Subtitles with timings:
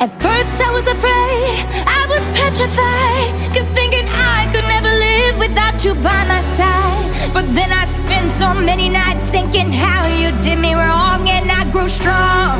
[0.00, 5.84] At first I was afraid, I was petrified, kept thinking I could never live without
[5.84, 7.32] you by my side.
[7.32, 11.64] But then I spent so many nights thinking how you did me wrong, and I
[11.70, 12.58] grew strong,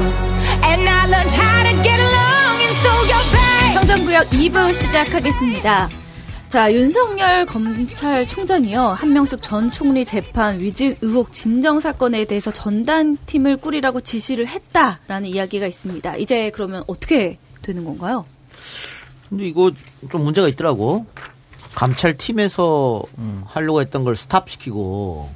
[0.62, 3.72] and I learned how to get along, and so you're back.
[3.74, 5.90] 청정구역 2부 시작하겠습니다.
[6.50, 8.82] 자, 윤석열 검찰총장이요.
[8.82, 16.18] 한명숙 전 총리 재판 위증 의혹 진정 사건에 대해서 전담팀을 꾸리라고 지시를 했다라는 이야기가 있습니다.
[16.18, 18.25] 이제 그러면 어떻게 되는 건가요?
[19.29, 19.71] 근데 이거
[20.09, 21.06] 좀 문제가 있더라고.
[21.75, 25.29] 감찰팀에서 음, 하려고 했던 걸 스탑시키고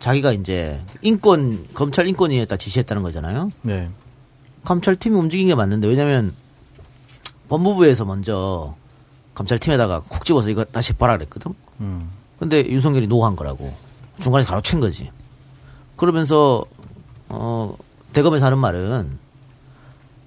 [0.00, 3.52] 자기가 이제 인권 검찰 인권위에다 지시했다는 거잖아요.
[3.62, 3.88] 네.
[4.64, 6.34] 감찰팀이 움직인 게 맞는데 왜냐면
[7.48, 8.76] 법무부에서 먼저
[9.36, 11.54] 감찰팀에다가 콕 집어서 이거 다시 봐라 그랬거든.
[11.80, 12.10] 음.
[12.38, 13.72] 근데 윤석열이 노한 거라고.
[14.18, 15.10] 중간에 가로챈 거지.
[15.96, 16.64] 그러면서,
[17.28, 17.76] 어,
[18.14, 19.18] 대검에서 하는 말은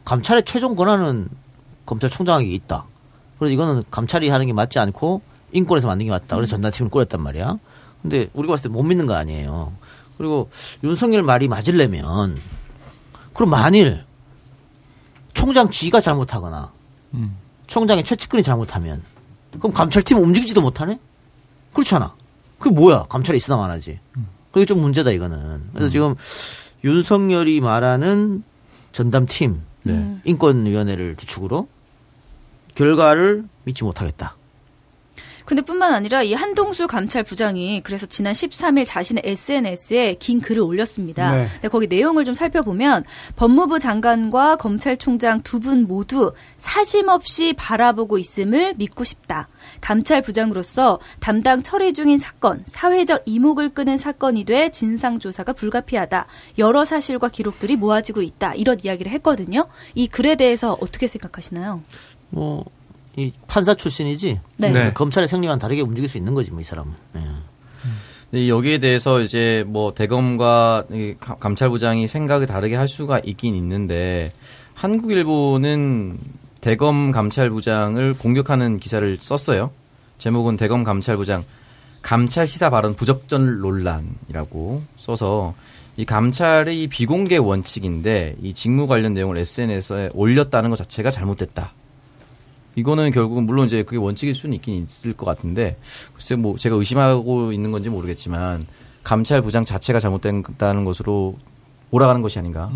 [0.06, 1.28] 감찰의 최종 권한은
[1.88, 2.86] 검찰총장에게 있다.
[3.40, 5.22] 그래서 이거는 감찰이 하는 게 맞지 않고
[5.54, 6.36] 인권에서 만든 게 맞다.
[6.36, 7.58] 그래서 전담팀을 꾸렸단 말이야.
[8.04, 9.74] 근데 우리가 봤을 때 못 믿는 거 아니에요.
[10.20, 10.52] 그리고
[10.84, 12.38] 윤석열 말이 맞으려면
[13.34, 14.04] 그럼 만일
[15.34, 16.72] 총장 지가 잘못하거나
[17.16, 17.36] 음.
[17.70, 19.02] 총장의 최측근이 잘못하면
[19.60, 21.00] 그럼 감찰팀 움직이지도 못하네?
[21.74, 22.14] 그렇잖아.
[22.58, 23.04] 그게 뭐야?
[23.04, 24.00] 감찰이 있으나 마나지.
[24.52, 25.70] 그게 좀 문제다 이거는.
[25.74, 26.16] 그래서 지금
[26.84, 28.44] 윤석열이 말하는
[28.92, 30.18] 전담팀 네.
[30.24, 31.68] 인권위원회를 주축으로
[32.76, 34.36] 결과를 믿지 못하겠다.
[35.50, 41.36] 근데 뿐만 아니라 이 한동수 감찰부장이 그래서 지난 13일 자신의 SNS에 긴 글을 올렸습니다.
[41.36, 41.48] 네.
[41.54, 43.04] 근데 거기 내용을 좀 살펴보면
[43.36, 49.50] 법무부 장관과 검찰총장 두 분 모두 사심 없이 바라보고 있음을 믿고 싶다.
[49.82, 56.28] 감찰부장으로서 담당 처리 중인 사건, 사회적 이목을 끄는 사건이 돼 진상조사가 불가피하다.
[56.60, 58.54] 여러 사실과 기록들이 모아지고 있다.
[58.54, 59.66] 이런 이야기를 했거든요.
[59.96, 61.82] 이 글에 대해서 어떻게 생각하시나요?
[62.30, 62.66] 뭐,
[63.16, 64.40] 이 판사 출신이지?
[64.58, 64.72] 네.
[64.72, 64.94] 네.
[64.94, 66.94] 검찰의 생리와는 다르게 움직일 수 있는 거지, 뭐, 이 사람은.
[67.16, 67.22] 예.
[68.32, 70.86] 근데 여기에 대해서 이제 뭐 대검과
[71.40, 74.32] 감찰부장이 생각을 다르게 할 수가 있긴 있는데
[74.76, 76.20] 한국일보는
[76.62, 79.72] 대검 감찰부장을 공격하는 기사를 썼어요.
[80.20, 81.44] 제목은 대검 감찰부장
[82.02, 85.56] 감찰 시사 발언 부적절 논란이라고 써서
[85.98, 91.74] 이 감찰의 이 비공개 원칙인데 이 직무 관련 내용을 SNS에 올렸다는 것 자체가 잘못됐다.
[92.76, 95.78] 이거는 결국은 물론 이제 그게 원칙일 수는 있긴 있을 것 같은데
[96.14, 98.64] 글쎄 뭐 제가 의심하고 있는 건지 모르겠지만
[99.04, 101.36] 감찰 부장 자체가 잘못된다는 것으로
[101.90, 102.70] 몰아가는 것이 아닌가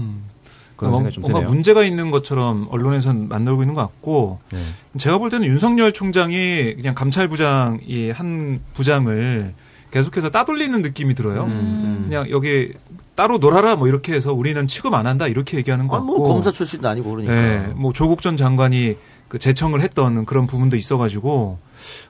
[0.76, 1.50] 그런 뭔가, 생각이 좀 뭔가 드네요.
[1.54, 4.60] 문제가 있는 것처럼 언론에선 만들고 있는 것 같고 네.
[4.98, 9.54] 제가 볼 때는 윤석열 총장이 그냥 감찰 부장 이 한 부장을
[9.92, 11.44] 계속해서 따돌리는 느낌이 들어요.
[11.44, 12.06] 음.
[12.10, 12.74] 그냥 여기
[13.14, 16.18] 따로 놀아라 뭐 이렇게 해서 우리는 취급 안 한다 이렇게 얘기하는 것 아, 같고.
[16.18, 17.34] 뭐, 검사 출신도 아니고 그러니까.
[17.36, 18.96] 네, 뭐 조국 전 장관이
[19.34, 21.58] 그 재청을 했던 그런 부분도 있어가지고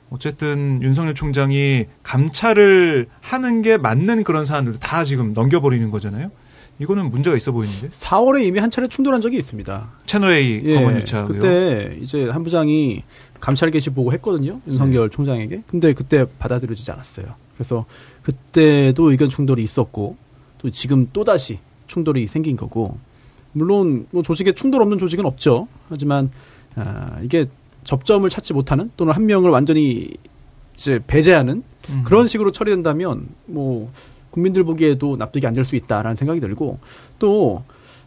[0.09, 6.31] 어쨌든 윤석열 총장이 감찰을 하는 게 맞는 그런 사안들도 다 지금 넘겨버리는 거잖아요.
[6.79, 9.89] 이거는 문제가 있어 보이는데 4월에 이미 한 차례 충돌한 적이 있습니다.
[10.05, 13.03] 채널 A 예, 검언 유착 그때 이제 한 부장이
[13.39, 14.59] 감찰 게시 보고 했거든요.
[14.67, 15.63] 윤석열 총장에게.
[15.65, 17.27] 근데 그때 받아들여지지 않았어요.
[17.55, 17.85] 그래서
[18.23, 20.17] 그때도 의견 충돌이 있었고
[20.57, 22.97] 또 지금 또 다시 충돌이 생긴 거고
[23.53, 25.69] 물론 뭐 조직에 충돌 없는 조직은 없죠.
[25.87, 26.29] 하지만
[26.75, 27.45] 아, 이게
[27.83, 30.09] 접점을 찾지 못하는 또는 한 명을 완전히
[30.75, 32.03] 이제 배제하는 음.
[32.03, 33.91] 그런 식으로 처리된다면 뭐
[34.31, 36.79] 국민들 보기에도 납득이 안 될 수 있다라는 생각이 들고
[37.19, 37.63] 또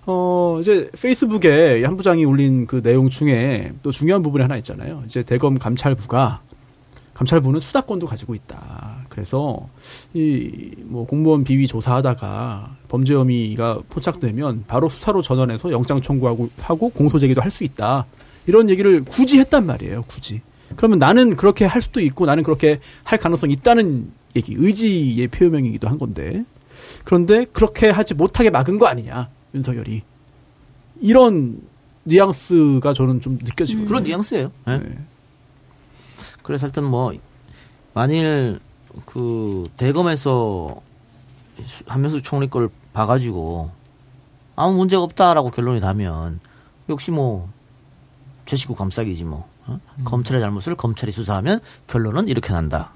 [0.06, 5.02] 어, 이제 페이스북에 한 부장이 올린 그 내용 중에 또 중요한 부분이 하나 있잖아요.
[5.06, 6.40] 이제 대검 감찰부가
[7.14, 9.04] 감찰부는 수사권도 가지고 있다.
[9.08, 9.68] 그래서
[10.14, 17.18] 이 뭐 공무원 비위 조사하다가 범죄 혐의가 포착되면 바로 수사로 전환해서 영장 청구하고 하고 공소
[17.18, 18.06] 제기도 할 수 있다.
[18.46, 20.02] 이런 얘기를 굳이 했단 말이에요.
[20.06, 20.40] 굳이.
[20.76, 25.98] 그러면 나는 그렇게 할 수도 있고 나는 그렇게 할 가능성이 있다는 얘기, 의지의 표명이기도 한
[25.98, 26.44] 건데.
[27.04, 30.02] 그런데 그렇게 하지 못하게 막은 거 아니냐, 윤석열이.
[31.00, 31.60] 이런
[32.04, 33.86] 뉘앙스가 저는 좀 느껴지거든요.
[33.88, 34.52] 그런 뉘앙스예요.
[34.68, 34.78] 예.
[34.78, 34.98] 네.
[36.42, 37.12] 그래서 하여튼 뭐
[37.94, 38.60] 만일
[39.04, 40.80] 그 대검에서
[41.64, 43.70] 수- 한명숙 총리 걸 봐가지고
[44.54, 46.40] 아무 문제가 없다라고 결론이 나면
[46.88, 47.50] 역시 뭐
[48.46, 49.78] 제 식구 감싸기지 뭐 어?
[50.04, 52.92] 검찰의 잘못을 검찰이 수사하면 결론은 이렇게 난다.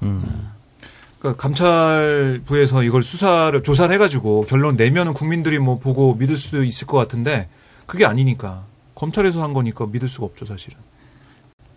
[1.19, 6.97] 그러니까 감찰부에서 이걸 수사를 조사를 해가지고 결론 내면은 국민들이 뭐 보고 믿을 수도 있을 것
[6.97, 7.49] 같은데
[7.87, 8.64] 그게 아니니까
[8.94, 10.79] 검찰에서 한 거니까 믿을 수가 없죠 사실은.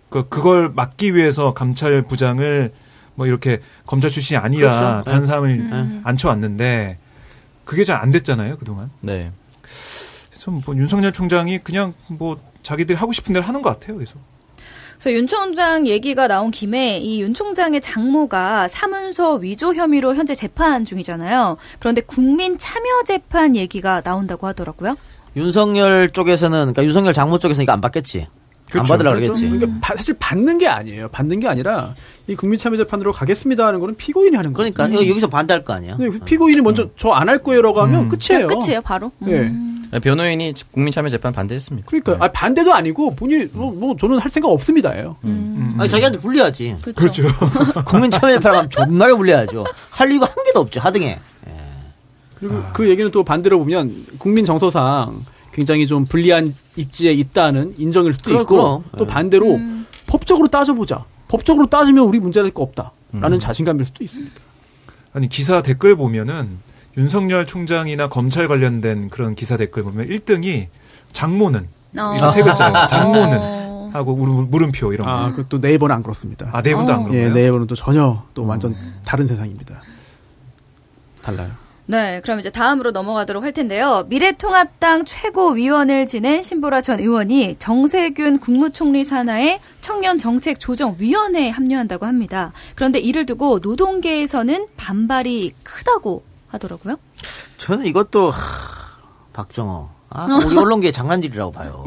[0.10, 2.72] 그 그걸 막기 위해서 감찰부장을
[3.16, 5.04] 뭐 이렇게 검찰 출신이 아니라 그렇죠.
[5.06, 5.25] 다른 네.
[5.25, 6.02] 사람을 음.
[6.04, 7.00] 앉혀왔는데
[7.66, 8.92] 그게 잘 안 됐잖아요 그동안.
[9.02, 9.31] 네.
[10.30, 13.95] 그래서 뭐 윤석열 총장이 그냥 뭐 자기들이 하고 싶은 대로 하는 것 같아요.
[13.98, 14.15] 그래서
[15.00, 20.86] 그래서 윤 총장 얘기가 나온 김에 이 윤 총장의 장모가 사문서 위조 혐의로 현재 재판
[20.86, 21.57] 중이잖아요.
[21.80, 24.95] 그런데 국민 참여 재판 얘기가 나온다고 하더라고요.
[25.36, 28.27] 윤석열 쪽에서는 그러니까 윤석열 장모 쪽에서는 이거 안 받겠지.
[28.80, 28.94] 안 그렇죠.
[28.94, 29.50] 받으려고 그러겠지.
[29.50, 31.08] 그러니까 바- 사실 받는 게 아니에요.
[31.10, 31.94] 받는 게 아니라
[32.28, 34.72] 이 국민참여재판으로 가겠습니다 하는 거는 피고인이 하는 거예요.
[34.74, 35.98] 그러니까 이거 여기서 반대할 거 아니야.
[36.00, 38.48] 네, 피고인이 먼저 저안 할 거예요라고 하면 끝이에요.
[38.48, 39.12] 끝이에요, 바로.
[39.28, 39.40] 예.
[39.42, 39.70] 음.
[40.02, 41.86] 변호인이 국민참여재판 반대했습니다.
[41.88, 45.18] 그러니까 아, 반대도 아니고 본인이 뭐, 뭐 저는 할 생각 없습니다예요.
[45.24, 45.75] 음.
[45.78, 46.78] 아니 자기한테 불리하지.
[46.96, 47.24] 그렇죠.
[47.86, 49.66] 국민 참여협회랑 하면 존나게 불리하죠.
[49.92, 50.80] 할 이유가 한 개도 없죠.
[50.80, 51.20] 하등에.
[52.40, 55.22] 그리고 그 얘기는 또 반대로 보면 국민 정서상
[55.53, 58.83] 굉장히 좀 불리한 입지에 있다는 인정일 수도 그럼, 있고 그럼.
[58.97, 59.07] 또 예.
[59.07, 59.85] 반대로 음.
[60.07, 61.05] 법적으로 따져보자.
[61.27, 64.33] 법적으로 따지면 우리 문제될 거 없다라는 자신감일 수도 있습니다.
[65.13, 66.57] 아니 기사 댓글 보면은
[66.97, 70.67] 윤석열 총장이나 검찰 관련된 그런 기사 댓글 보면 1등이
[71.11, 71.67] 장모는
[72.00, 72.29] 어.
[72.29, 73.89] 세 글자 장모는 어.
[73.94, 75.11] 하고 물- 물음표 이런 거.
[75.11, 76.50] 아, 그또 네이버는 안 그렇습니다.
[76.51, 77.03] 아, 네 분도 안 어.
[77.03, 77.27] 그런가요?
[77.29, 79.81] 예, 네이버는 또 전혀 또 완전 다른 세상입니다.
[81.21, 81.51] 달라요.
[81.85, 84.06] 네, 그럼 이제 다음으로 넘어가도록 할 텐데요.
[84.07, 92.53] 미래통합당 최고위원을 지낸 신보라 전 의원이 정세균 국무총리 산하의 청년정책조정위원회에 합류한다고 합니다.
[92.75, 96.97] 그런데 이를 두고 노동계에서는 반발이 크다고 하더라고요.
[97.57, 98.38] 저는 이것도 하,
[99.33, 99.89] 박정호.
[100.15, 101.83] 아, 우리 언론계 장난질이라고 봐요.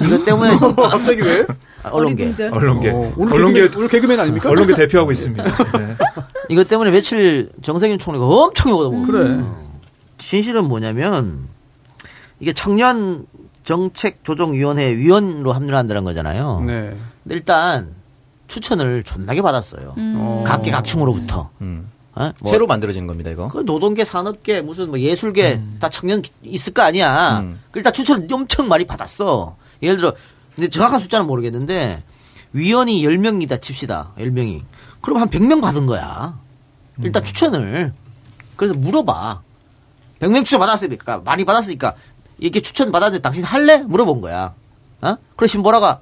[0.00, 1.44] 이것 때문에 갑자기 왜?
[1.82, 2.34] 아, 언론계.
[2.52, 2.90] 언론계.
[2.90, 4.48] 어, 오늘 언론계 개그맨, 오늘 개그맨 아닙니까?
[4.50, 5.42] 언론계 대표하고 있습니다.
[5.78, 5.96] 네.
[6.48, 9.40] 이것 때문에 며칠 정세균 총리가 엄청 욕을 하고 그래.
[10.16, 11.48] 진실은 뭐냐면
[12.38, 13.26] 이게 청년
[13.64, 16.62] 정책 조정 위원회 위원으로 합류한다는 거잖아요.
[16.64, 16.96] 네.
[17.24, 17.94] 근데 일단
[18.46, 19.94] 추천을 존나게 받았어요.
[19.96, 20.44] 어.
[20.46, 21.50] 각계 각층으로부터.
[21.60, 21.90] 음.
[22.16, 22.32] 어?
[22.42, 23.48] 뭐 새로 만들어지는 겁니다, 이거.
[23.48, 27.40] 그 노동계, 산업계, 무슨 뭐 예술계 다 청년 있을 거 아니야.
[27.40, 27.60] 음.
[27.70, 29.56] 그 일단 추천을 엄청 많이 받았어.
[29.82, 30.14] 예를 들어,
[30.54, 32.02] 근데 정확한 숫자는 모르겠는데
[32.52, 34.12] 위원이 10명이다 칩시다.
[34.18, 34.62] 10명이.
[35.02, 36.38] 그럼 한 100명 받은 거야.
[37.02, 37.92] 일단 추천을.
[38.56, 39.42] 그래서 물어봐.
[40.20, 41.94] 100명 추천 받았으니까 많이 받았으니까
[42.38, 43.82] 이렇게 추천 받았는데 당신 할래?
[43.82, 44.54] 물어본 거야.
[45.02, 45.16] 어?
[45.36, 46.00] 그래 신보라가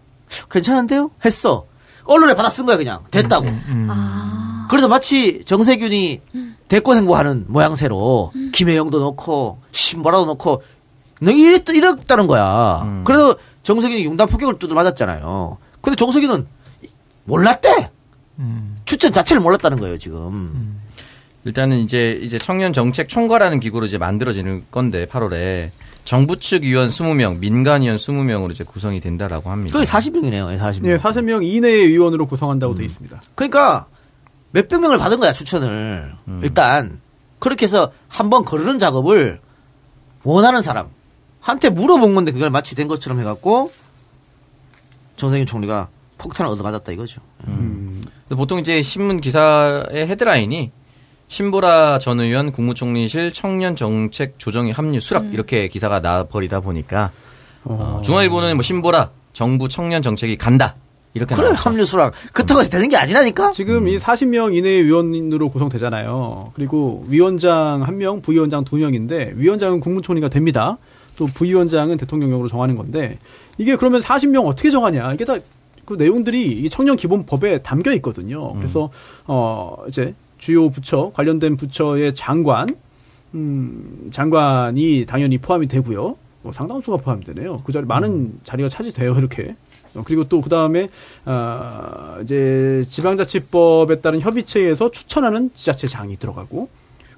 [0.48, 1.10] 괜찮은데요?
[1.24, 1.66] 했어.
[2.04, 3.02] 언론에 받아 쓴 거야 그냥.
[3.10, 3.48] 됐다고.
[3.48, 3.88] 음.
[4.70, 6.20] 그래서 마치 정세균이
[6.68, 10.62] 대권 행보하는 모양새로 김혜영도 넣고 신보라도 넣고
[11.20, 13.02] 너 이랬, 이랬다는 거야.
[13.04, 15.58] 그래서 정세균이 융단 폭격을 두들 맞았잖아요.
[15.80, 16.46] 근데 정세균은
[17.24, 17.90] 몰랐대.
[18.38, 18.76] 음.
[18.84, 20.80] 추천 자체를 몰랐다는 거예요 지금.
[21.44, 25.70] 일단은 이제 이제 청년 정책 총괄하는 기구로 이제 만들어지는 건데 8월에
[26.04, 29.78] 정부 측 위원 20명, 민간 위원 20명으로 이제 구성이 된다라고 합니다.
[29.78, 30.58] 그게 40명이네요.
[30.58, 30.86] 40명.
[30.86, 33.22] 예, 40명 이내의 위원으로 구성한다고 돼 있습니다.
[33.34, 33.86] 그러니까
[34.54, 36.14] 몇백 명을 받은 거야 추천을.
[36.42, 37.00] 일단.
[37.40, 39.40] 그렇게 해서 한번 거르는 작업을
[40.22, 40.88] 원하는 사람
[41.40, 43.70] 한테 물어본 건데 그걸 마치 된 것처럼 해갖고
[45.16, 47.20] 정세균 총리가 폭탄을 얻어맞았다 이거죠.
[47.44, 50.72] 그래서 보통 이제 신문 기사의 헤드라인이
[51.28, 57.10] 신보라 전 의원 국무총리실 청년 정책 조정위 합류 수락 이렇게 기사가 나버리다 보니까
[57.64, 60.76] 어, 중앙일보는 뭐 신보라 정부 청년 정책이 간다
[61.14, 61.70] 이렇게 그래 나왔죠.
[61.70, 63.52] 합류 수락 그렇다고 해서 되는 게 아니라니까.
[63.52, 66.52] 지금 이 40명 이내의 위원으로 구성되잖아요.
[66.54, 70.78] 그리고 위원장 1명, 부위원장 2명인데 위원장은 국무총리가 됩니다.
[71.16, 73.18] 또 부위원장은 대통령령으로 정하는 건데
[73.56, 75.12] 이게 그러면 40명 어떻게 정하냐?
[75.14, 75.38] 이게 다
[75.84, 78.54] 그 내용들이 이 청년 기본법에 담겨 있거든요.
[78.54, 78.90] 그래서
[79.26, 82.68] 어 이제 주요 부처 관련된 부처의 장관
[83.34, 86.16] 음, 장관이 당연히 포함이 되고요.
[86.42, 87.58] 뭐 상당수가 포함되네요.
[87.64, 89.56] 그 자리 많은 자리가 차지돼요 이렇게.
[89.94, 90.88] 어, 그리고 또 그 다음에
[91.24, 96.68] 아, 이제 지방자치법에 따른 협의체에서 추천하는 지자체장이 들어가고.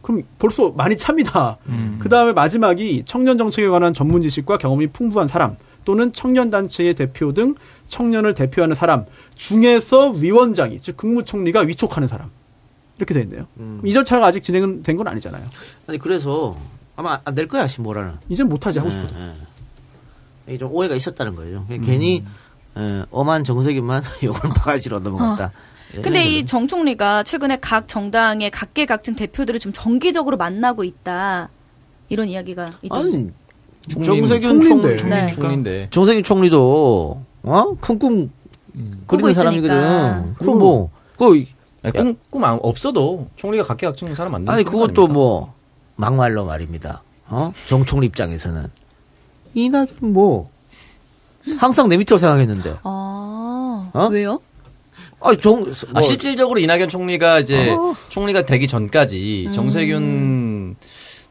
[0.02, 1.56] 그럼 벌써 많이 찹니다.
[1.99, 7.33] 그 다음에 마지막이 청년 정책에 관한 전문 지식과 경험이 풍부한 사람 또는 청년 단체의 대표
[7.33, 7.56] 등
[7.88, 9.04] 청년을 대표하는 사람
[9.35, 12.30] 중에서 위원장이 즉 국무총리가 위촉하는 사람
[12.99, 13.47] 이렇게 돼 있네요.
[13.56, 15.45] 그럼 이 절차가 아직 진행된 건 아니잖아요.
[15.88, 16.56] 아니 그래서
[16.95, 18.12] 아마 안 될 거야 신보라는.
[18.28, 19.12] 이제 못하지 하고 싶어도.
[19.18, 19.33] 예, 예.
[20.49, 21.64] 이게 좀 오해가 있었다는 거예요.
[21.66, 22.25] 그냥 괜히
[22.78, 25.52] 예, 엄한 정세균만 욕을 바가지로 넘어갔다.
[25.97, 26.45] 예, 근데 이.
[26.45, 31.49] 정 총리가 최근에 각 정당의 각계각층 대표들을 좀 정기적으로 만나고 있다.
[32.09, 33.16] 이런 이야기가 있던데.
[33.18, 33.30] 아니
[33.88, 34.97] 총리는 정세균 총리인데.
[34.97, 35.30] 총, 네.
[35.30, 37.64] 총리인데 정세균 총리도 어?
[37.80, 38.30] 큰꿈
[39.06, 39.68] 꾸고 그리는 있으니까.
[39.68, 40.35] 사람이거든.
[40.35, 41.45] 그럼 뭐, 그,
[41.83, 45.06] 아니, 꿈, 꿈 안- 없어도 총리가 각계각층 사람 만드는 아니, 거 그것도?
[45.09, 45.54] 뭐,
[45.95, 47.02] 막말로 말입니다.
[47.28, 47.52] 어?
[47.68, 48.68] 정 총리 입장에서는.
[49.54, 50.50] 이낙연 뭐,
[51.59, 52.76] 항상 내 밑으로 생각했는데.
[52.83, 54.09] 아, 어?
[54.11, 54.41] 왜요?
[55.21, 57.95] 아, 정, 뭐, 아, 실질적으로 이낙연 총리가 이제 어.
[58.11, 59.53] 총리가 되기 전까지 음.
[59.53, 60.76] 정세균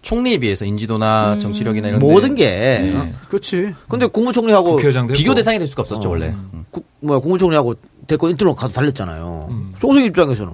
[0.02, 1.40] 총리에 비해서 인지도나 음.
[1.40, 2.50] 정치력이나 이런 모든 데 게.
[2.92, 2.98] 네.
[2.98, 3.10] 어?
[3.28, 3.74] 그렇지.
[3.90, 4.78] 근데 국무총리하고
[5.14, 5.34] 비교.
[5.34, 6.12] 대상이 될 수가 없었죠 어.
[6.12, 6.28] 원래.
[6.28, 6.66] 음.
[6.72, 7.76] 국, 뭐야, 국무총리하고
[8.08, 9.48] 대권 인터넷 가도 달렸잖아요.
[9.50, 9.74] 음.
[9.80, 10.54] 총석 입장에서는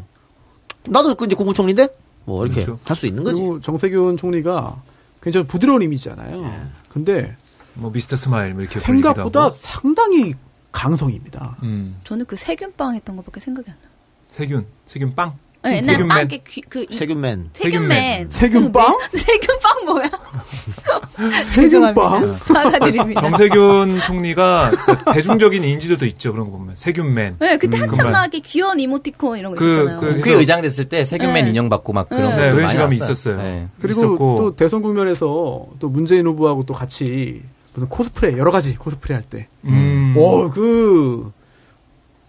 [0.89, 1.89] 나도 그 이제 국무총리인데
[2.25, 2.79] 뭐 이렇게 그렇죠.
[2.85, 3.41] 할수 있는 거지.
[3.41, 4.81] 그리고 정세균 총리가
[5.21, 6.43] 굉장히 부드러운 이미지잖아요.
[6.43, 6.51] 예.
[6.89, 7.35] 근데
[7.75, 9.51] 뭐 미스터 스마일 뭐 이렇게 생각보다 불리기도 하고.
[9.51, 10.33] 상당히
[10.71, 11.57] 강성입니다.
[11.63, 11.97] 음.
[12.03, 13.89] 저는 그 세균빵 했던 것밖에 생각이 안 나.
[14.27, 15.33] 세균 세균 빵.
[15.63, 16.07] 네, 옛날 세균맨.
[16.07, 17.49] 빵에 귀- 그 이- 세균맨.
[17.53, 18.29] 세균맨.
[18.31, 18.97] 세균빵?
[19.11, 20.09] 그 매- 세균빵 뭐야?
[21.43, 21.43] 세균빵?
[21.51, 22.35] 죄송합니다.
[22.45, 23.21] 사과드립니다.
[23.21, 27.35] 정세균 총리가 그 대중적인 인지도도 있죠 그런 거 보면 세균맨.
[27.39, 28.11] 네, 그때 음, 한참 그만.
[28.13, 29.99] 막 이렇게 귀여운 이모티콘 이런 거 그- 있었잖아요.
[29.99, 31.51] 그- 국회 의장 됐을 때 세균맨 네.
[31.51, 32.49] 인형 받고 막 그런 네.
[32.51, 32.95] 것도 네, 많이.
[32.95, 33.37] 있었어요.
[33.37, 33.67] 네.
[33.79, 34.35] 그리고 있었고.
[34.37, 39.47] 또 대선 국면에서 또 문재인 후보하고 또 같이 무슨 코스프레 여러 가지 코스프레 할 때,
[39.65, 40.13] 음.
[40.17, 41.31] 어그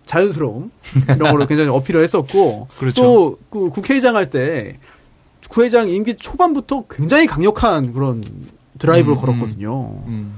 [0.07, 0.71] 자연스러움
[1.09, 3.03] 이런 걸로 굉장히 어필을 했었고 그렇죠.
[3.03, 4.79] 또그 국회의장 할 때
[5.49, 8.23] 국회의장 임기 초반부터 굉장히 강력한 그런
[8.79, 10.03] 드라이브를 음, 걸었거든요.
[10.07, 10.35] 음.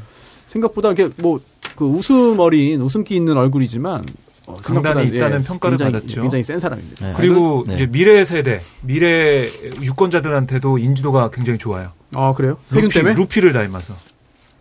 [0.48, 4.04] 생각보다 이게 뭐그 웃음 어린 웃음기 있는 얼굴이지만
[4.46, 6.20] 어, 강단이 있다는 예, 평가를 굉장히, 받았죠.
[6.20, 7.06] 굉장히 센 사람입니다.
[7.06, 7.14] 네.
[7.16, 7.74] 그리고 네.
[7.76, 9.48] 이제 미래 세대, 미래
[9.80, 11.92] 유권자들한테도 인지도가 굉장히 좋아요.
[12.12, 12.58] 아 그래요?
[12.66, 13.14] 세균 루피, 때문에?
[13.14, 13.94] 루피를 닮아서.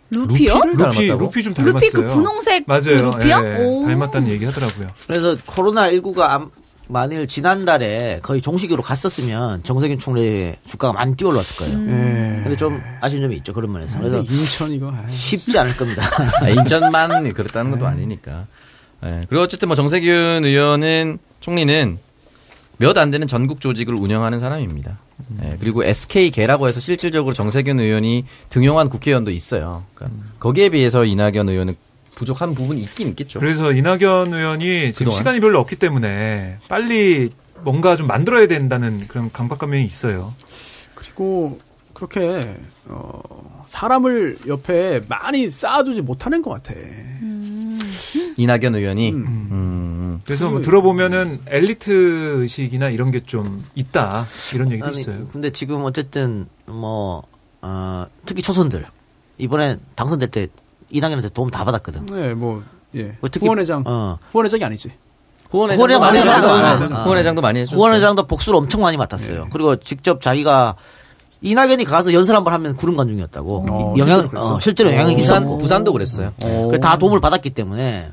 [0.09, 0.61] 루피요?
[0.75, 1.07] 루피?
[1.07, 1.73] 루피 좀 닮았어요.
[1.73, 2.83] 루피 그 분홍색 맞아요.
[2.83, 3.41] 그 루피요?
[3.43, 3.85] 예, 오.
[3.85, 4.89] 닮았다는 얘기 하더라고요.
[5.07, 6.49] 그래서 코로나 19가
[6.89, 11.79] 만일 지난달에 거의 종식으로 갔었으면 정세균 총리 주가가 많이 뛰어올랐을 거예요.
[11.87, 12.41] 예.
[12.43, 13.97] 근데 좀 아쉬운 점이 있죠 그런 면에서.
[13.97, 15.11] 그래서 인천 이거 아이.
[15.11, 16.03] 쉽지 않을 겁니다.
[16.41, 18.45] 아, 인천만 그렇다는 것도 아니니까.
[19.05, 19.21] 예.
[19.29, 21.97] 그리고 어쨌든 뭐 정세균 의원은 총리는
[22.77, 24.97] 몇 안 되는 전국 조직을 운영하는 사람입니다.
[25.43, 29.83] 예, 그리고 SK계라고 해서 실질적으로 정세균 의원이 등용한 국회의원도 있어요.
[29.93, 31.75] 그러니까 거기에 비해서 이낙연 의원은
[32.15, 33.39] 부족한 부분이 있긴 있겠죠.
[33.39, 35.17] 그래서 이낙연 의원이 지금 그동안?
[35.17, 37.29] 시간이 별로 없기 때문에 빨리
[37.63, 40.33] 뭔가 좀 만들어야 된다는 그런 강박감이 있어요.
[40.95, 41.59] 그리고
[41.93, 42.55] 그렇게
[42.85, 46.73] 어, 사람을 옆에 많이 쌓아두지 못하는 것 같아.
[48.37, 49.25] 이낙연 의원이 음.
[49.51, 50.21] 음.
[50.25, 55.27] 그래서 뭐 그- 들어보면은 엘리트 의식이나 이런 게 좀 있다 이런 얘기도 아니, 있어요.
[55.31, 57.23] 근데 지금 어쨌든 뭐
[57.61, 58.85] 어, 특히 초선들
[59.37, 60.47] 이번에 당선될 때
[60.89, 62.05] 이낙연한테 도움 다 받았거든.
[62.07, 62.63] 네, 뭐
[62.95, 63.15] 예.
[63.21, 64.19] 뭐 특히- 후원회장, 어.
[64.31, 64.91] 후원회장이 아니지.
[65.49, 66.19] 후원회장도 후원회장 많이.
[66.19, 66.95] 해줬어요.
[66.99, 67.03] 어.
[67.03, 67.79] 후원회장도 많이 해줬어요.
[67.79, 69.47] 후원회장도 복수를 엄청 많이 맡았어요.
[69.51, 70.75] 그리고 직접 자기가
[71.43, 74.53] 이낙연이 가서 연설 한번 하면 구름 관중이었다고 어, 영향 실제로 그랬어?
[74.55, 76.31] 어, 실제로 영향이 부산 있었고 부산도 그랬어요.
[76.39, 78.11] 그래서 다 도움을 받았기 때문에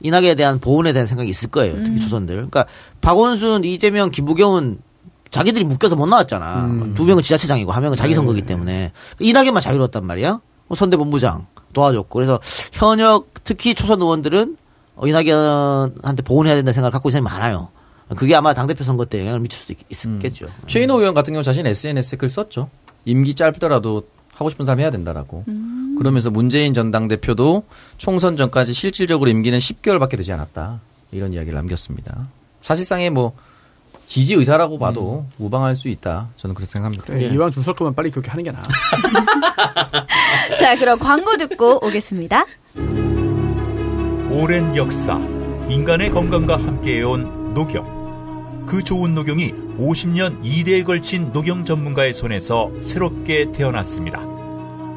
[0.00, 1.82] 이낙연에 대한 보훈에 대한 생각이 있을 거예요.
[1.84, 2.34] 특히 조선들.
[2.34, 2.66] 그러니까
[3.00, 4.78] 박원순, 이재명, 김부겸은
[5.30, 6.64] 자기들이 묶여서 못 나왔잖아.
[6.66, 6.94] 음.
[6.94, 10.40] 두 명은 지자체장이고 한 명은 자기 선거기 때문에 이낙연만 자유로웠단 말이야.
[10.66, 12.40] 뭐 선대본부장 도와줬고 그래서
[12.72, 14.56] 현역 특히 초선 의원들은
[14.96, 17.68] 어, 이낙연한테 보훈해야 된다는 생각을 갖고 있는 사람이 많아요.
[18.16, 20.46] 그게 아마 당대표 선거 때 영향을 미칠 수도 있, 있겠죠.
[20.66, 22.68] 최인호 의원 같은 경우 자신 SNS에 글 썼죠.
[23.04, 25.44] 임기 짧더라도 하고 싶은 사람 해야 된다라고.
[25.98, 27.64] 그러면서 문재인 전 당대표도
[27.98, 30.80] 총선 전까지 실질적으로 임기는 10개월밖에 되지 않았다.
[31.12, 32.28] 이런 이야기를 남겼습니다.
[32.62, 33.32] 사실상의 뭐
[34.06, 36.28] 지지 의사라고 봐도 무방할 수 있다.
[36.36, 37.04] 저는 그렇게 생각합니다.
[37.04, 37.34] 그래, 예.
[37.34, 38.62] 이왕 줄 설 거면 빨리 그렇게 하는 게 나아.
[40.58, 42.44] 자, 그럼 광고 듣고 오겠습니다.
[44.30, 45.16] 오랜 역사,
[45.68, 48.01] 인간의 건강과 함께해온 녹용.
[48.72, 54.18] 그 좋은 녹용이 50년 2대에 걸친 녹용 전문가의 손에서 새롭게 태어났습니다.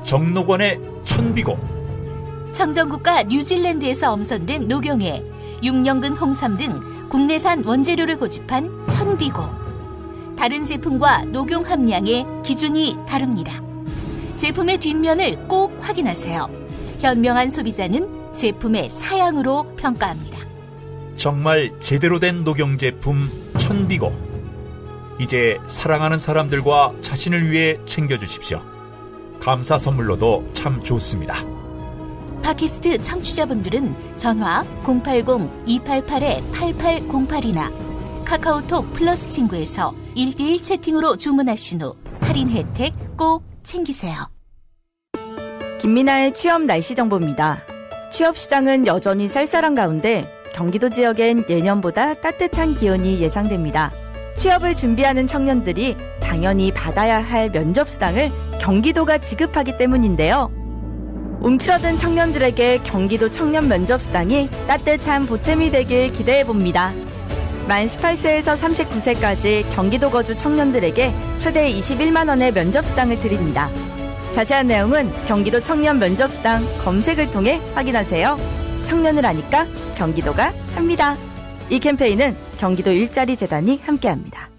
[0.06, 1.60] 정록원의 천비고.
[2.54, 5.22] 청정국가 뉴질랜드에서 엄선된 녹용에
[5.62, 6.80] 6년근 홍삼 등
[7.10, 9.44] 국내산 원재료를 고집한 천비고.
[10.38, 13.62] 다른 제품과 녹용 함량의 기준이 다릅니다.
[14.38, 16.48] 제품의 뒷면을 꼭 확인하세요.
[17.02, 20.45] 현명한 소비자는 제품의 사양으로 평가합니다.
[21.16, 24.36] 정말 제대로 된 녹용 제품 천비고.
[25.20, 28.62] 이제 사랑하는 사람들과 자신을 위해 챙겨주십시오.
[29.40, 31.36] 감사 선물로도 참 좋습니다.
[32.44, 37.74] 팟캐스트 청취자분들은 전화 080-288-8808이나
[38.26, 44.16] 카카오톡 플러스 친구에서 1대1 채팅으로 주문하신 후 할인 혜택 꼭 챙기세요.
[45.80, 47.64] 김민아의 취업 날씨 정보입니다.
[48.12, 53.92] 취업 시장은 여전히 쌀쌀한 가운데 경기도 지역엔 예년보다 따뜻한 기온이 예상됩니다.
[54.36, 58.32] 취업을 준비하는 청년들이 당연히 받아야 할 면접 수당을
[58.62, 60.50] 경기도가 지급하기 때문인데요.
[61.42, 66.94] 움츠러든 청년들에게 경기도 청년 면접 수당이 따뜻한 보탬이 되길 기대해 봅니다.
[67.68, 73.70] 만 18세에서 39세까지 경기도 거주 청년들에게 최대 21만 원의 면접 수당을 드립니다.
[74.32, 78.65] 자세한 내용은 경기도 청년 면접수당 검색을 통해 확인하세요.
[78.86, 79.66] 청년을 아니까
[79.98, 81.16] 경기도가 합니다.
[81.70, 84.50] 이 캠페인은 경기도 일자리 재단이 함께합니다.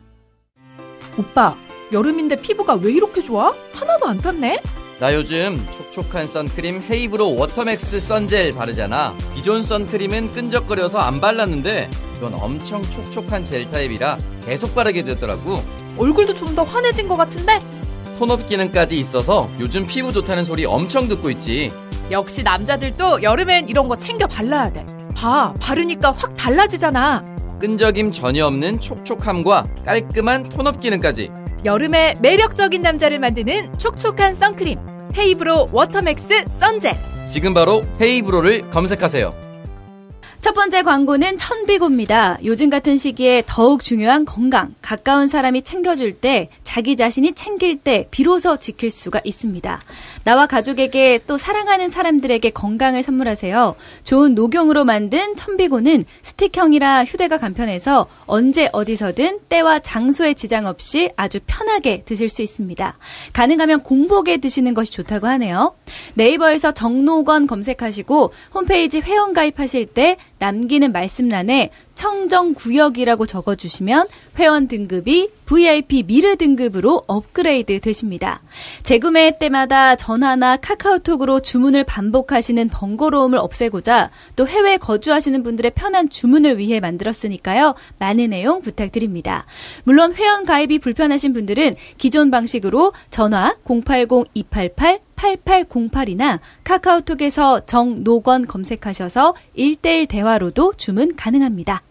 [1.17, 1.57] 오빠,
[1.93, 3.55] 여름인데 피부가 왜 이렇게 좋아?
[3.73, 4.61] 하나도 안 탔네?
[4.99, 9.17] 나 요즘 촉촉한 선크림 헤이브로 워터맥스 선젤 바르잖아.
[9.35, 15.63] 기존 선크림은 끈적거려서 안 발랐는데 이건 엄청 촉촉한 젤 타입이라 계속 바르게 되더라고.
[15.99, 17.59] 얼굴도 좀 더 환해진 것 같은데?
[18.19, 21.71] tone up 기능까지 있어서 요즘 피부 좋다는 소리 엄청 듣고 있지.
[22.11, 24.87] 역시 남자들도 여름엔 이런 거 챙겨 발라야 돼.
[25.15, 27.25] 봐, 바르니까 확 달라지잖아.
[27.59, 31.31] 끈적임 전혀 없는 촉촉함과 깔끔한 tone up 기능까지.
[31.65, 34.79] 여름에 매력적인 남자를 만드는 촉촉한 선크림.
[35.17, 36.95] 헤이브로 워터맥스 선젤.
[37.31, 39.46] 지금 바로 헤이브로를 검색하세요.
[40.41, 42.39] 첫 번째 광고는 천비고입니다.
[42.45, 44.75] 요즘 같은 시기에 더욱 중요한 건강.
[44.81, 49.81] 가까운 사람이 챙겨줄 때, 자기 자신이 챙길 때, 비로소 지킬 수가 있습니다.
[50.25, 53.75] 나와 가족에게 또 사랑하는 사람들에게 건강을 선물하세요.
[54.05, 62.03] 좋은 녹용으로 만든 천비고는 스틱형이라 휴대가 간편해서 언제 어디서든 때와 장소에 지장 없이 아주 편하게
[62.05, 62.99] 드실 수 있습니다.
[63.33, 65.75] 가능하면 공복에 드시는 것이 좋다고 하네요.
[66.15, 74.07] 네이버에서 정노건 검색하시고 홈페이지 회원 가입하실 때 남기는 말씀란에 청정 구역이라고 적어주시면
[74.39, 78.43] 회원 등급이 VIP 미르 등급으로 업그레이드 되십니다.
[78.83, 86.79] 재구매 때마다 전화나 카카오톡으로 주문을 반복하시는 번거로움을 없애고자 또 해외 거주하시는 분들의 편한 주문을 위해
[86.79, 87.75] 만들었으니까요.
[87.99, 89.47] 많은 내용 부탁드립니다.
[89.85, 100.75] 물론 회원 가입이 불편하신 분들은 기존 방식으로 전화 080-288 8808이나 카카오톡에서 정노건 검색하셔서 1대1 대화로도
[100.77, 101.86] 주문 가능합니다.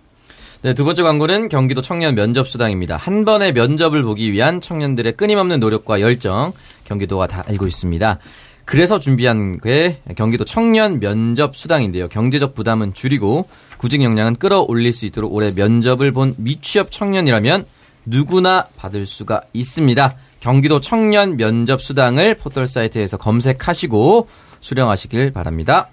[0.65, 2.98] 네, 두 번째 광고는 경기도 청년 면접 수당입니다.
[2.98, 6.53] 한 번의 면접을 보기 위한 청년들의 끊임없는 노력과 열정,
[6.86, 8.17] 경기도가 다 알고 있습니다.
[8.65, 12.07] 그래서 준비한 게 경기도 청년 면접 수당인데요.
[12.07, 17.63] 경제적 부담은 줄이고 구직 역량은 끌어올릴 수 있도록 올해 면접을 본 미취업 청년이라면
[18.07, 20.15] 누구나 받을 수가 있습니다.
[20.39, 24.27] 경기도 청년 면접 수당을 포털 사이트에서 검색하시고
[24.62, 25.89] 수령하시길 바랍니다.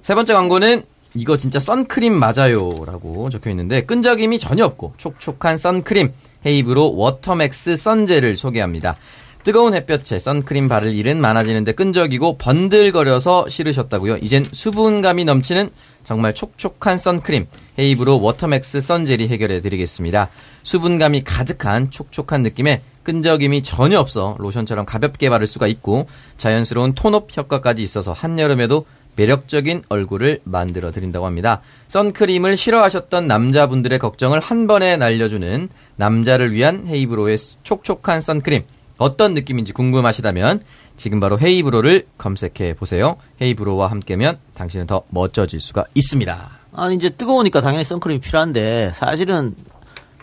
[0.00, 6.12] 세 번째 광고는 이거 진짜 선크림 맞아요라고 적혀 있는데 끈적임이 전혀 없고 촉촉한 선크림
[6.46, 8.96] 헤이브로 워터맥스 선젤을 소개합니다.
[9.42, 14.18] 뜨거운 햇볕에 선크림 바를 일은 많아지는데 끈적이고 번들거려서 싫으셨다고요.
[14.18, 15.70] 이젠 수분감이 넘치는
[16.04, 17.46] 정말 촉촉한 선크림
[17.78, 20.28] 헤이브로 워터맥스 선젤이 해결해 드리겠습니다.
[20.62, 27.34] 수분감이 가득한 촉촉한 느낌에 끈적임이 전혀 없어 로션처럼 가볍게 바를 수가 있고 자연스러운 tone up
[27.36, 28.84] 효과까지 있어서 한여름에도
[29.20, 31.60] 매력적인 얼굴을 만들어 드린다고 합니다.
[31.88, 38.62] 선크림을 싫어하셨던 남자분들의 걱정을 한 번에 날려주는 남자를 위한 헤이브로의 촉촉한 선크림.
[38.96, 40.62] 어떤 느낌인지 궁금하시다면
[40.96, 43.16] 지금 바로 헤이브로를 검색해 보세요.
[43.42, 46.50] 헤이브로와 함께면 당신은 더 멋져질 수가 있습니다.
[46.72, 49.54] 아니 이제 뜨거우니까 당연히 선크림이 필요한데 사실은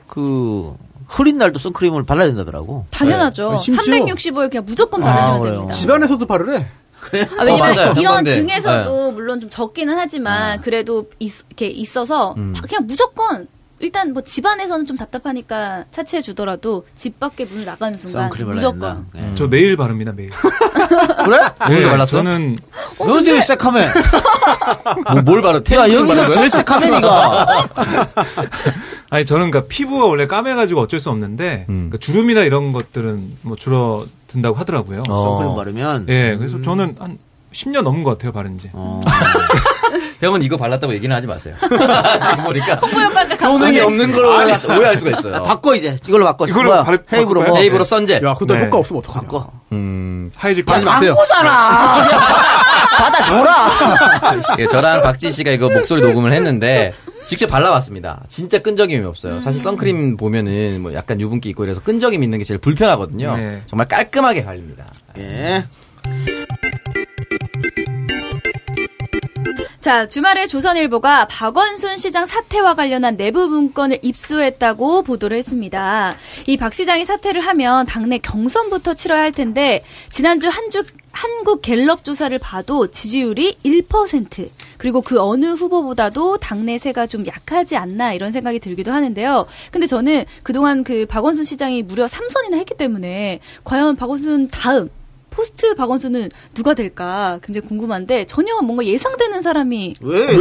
[0.07, 0.75] 그
[1.07, 2.85] 흐린 날도 선크림을 발라야 된다더라고.
[2.91, 3.51] 당연하죠.
[3.51, 3.57] 네.
[3.59, 5.43] 심지어- 365일 그냥 무조건 바르시면 아?
[5.43, 5.73] 됩니다.
[5.73, 6.65] 집안에서도 바르래.
[7.37, 7.91] 아, 왜냐면 어, 맞아요.
[7.97, 8.35] 이런 현관대.
[8.35, 9.99] 등에서도 물론 좀 적기는 네.
[9.99, 12.53] 하지만 그래도 있, 이렇게 있어서 음.
[12.67, 13.47] 그냥 무조건
[13.79, 19.05] 일단 뭐 집안에서는 좀 답답하니까 차치해 주더라도 집 밖에 문을 나가는 순간 무조건.
[19.15, 19.31] 예.
[19.35, 20.31] 저 매일 바릅니다 매일.
[21.25, 21.37] 그래?
[21.69, 22.23] 네, 발랐어요?
[22.23, 22.57] 저는
[22.97, 23.87] 너 되게 새카매.
[25.13, 27.69] 뭐, 뭘 바로 야 여기서 제일 새카매 니가.
[29.09, 31.89] 아니 저는 그러니까 피부가 원래 까매가지고 어쩔 수 없는데 음.
[31.89, 34.05] 그러니까 주름이나 이런 것들은 뭐 줄어
[34.37, 35.03] 든다고 하더라고요.
[35.09, 35.17] 어.
[35.17, 36.05] 선크림 바르면.
[36.09, 37.17] 예, 그래서 저는 한
[37.53, 38.69] 10년 넘은 것 같아요 바른 지.
[38.73, 39.01] 어.
[40.21, 41.55] 형은 이거 발랐다고 얘기는 하지 마세요.
[41.61, 42.75] 지금 보니까
[43.41, 45.43] 효능이 없는 걸로 오해할 수가 있어요.
[45.43, 46.45] 바꿔 이제 이걸로 바꿔.
[46.45, 46.71] 이걸로?
[46.83, 47.47] 바를- 헤이브로 바꿔봐요?
[47.49, 47.57] 뭐.
[47.59, 48.23] 헤이브로 선젤.
[48.23, 48.65] 야, 그것도 네.
[48.65, 49.21] 효과 없으면 어떡하냐.
[49.27, 49.51] 바꿔.
[49.73, 50.85] 음, 하얘질 하지.
[50.85, 51.15] 마세요.
[51.15, 52.07] 받아
[52.97, 53.69] 받아줘라.
[54.59, 56.93] 예, 저랑 박지 씨가 이거 목소리 녹음을 했는데
[57.27, 58.23] 직접 발라봤습니다.
[58.29, 59.39] 진짜 끈적임이 없어요.
[59.39, 63.35] 사실 선크림 보면은 뭐 약간 유분기 있고 이래서 끈적임 있는 게 제일 불편하거든요.
[63.35, 63.61] 네.
[63.67, 64.85] 정말 깔끔하게 발립니다.
[65.17, 65.65] 예.
[69.81, 76.15] 자, 주말에 조선일보가 박원순 시장 사퇴와 관련한 내부 문건을 입수했다고 보도를 했습니다.
[76.45, 80.83] 이 박 시장이 사퇴를 하면 당내 경선부터 치러야 할 텐데 지난주 한 주
[81.17, 84.49] 한국 갤럽 조사를 봐도 지지율이 1%.
[84.77, 89.47] 그리고 그 어느 후보보다도 당내세가 좀 약하지 않나 이런 생각이 들기도 하는데요.
[89.71, 94.89] 근데 저는 그동안 그 박원순 시장이 무려 3선이나 했기 때문에 과연 박원순 다음
[95.31, 100.19] 포스트 박원순은 누가 될까 굉장히 궁금한데 전혀 뭔가 예상되는 사람이 왜?
[100.19, 100.33] 왜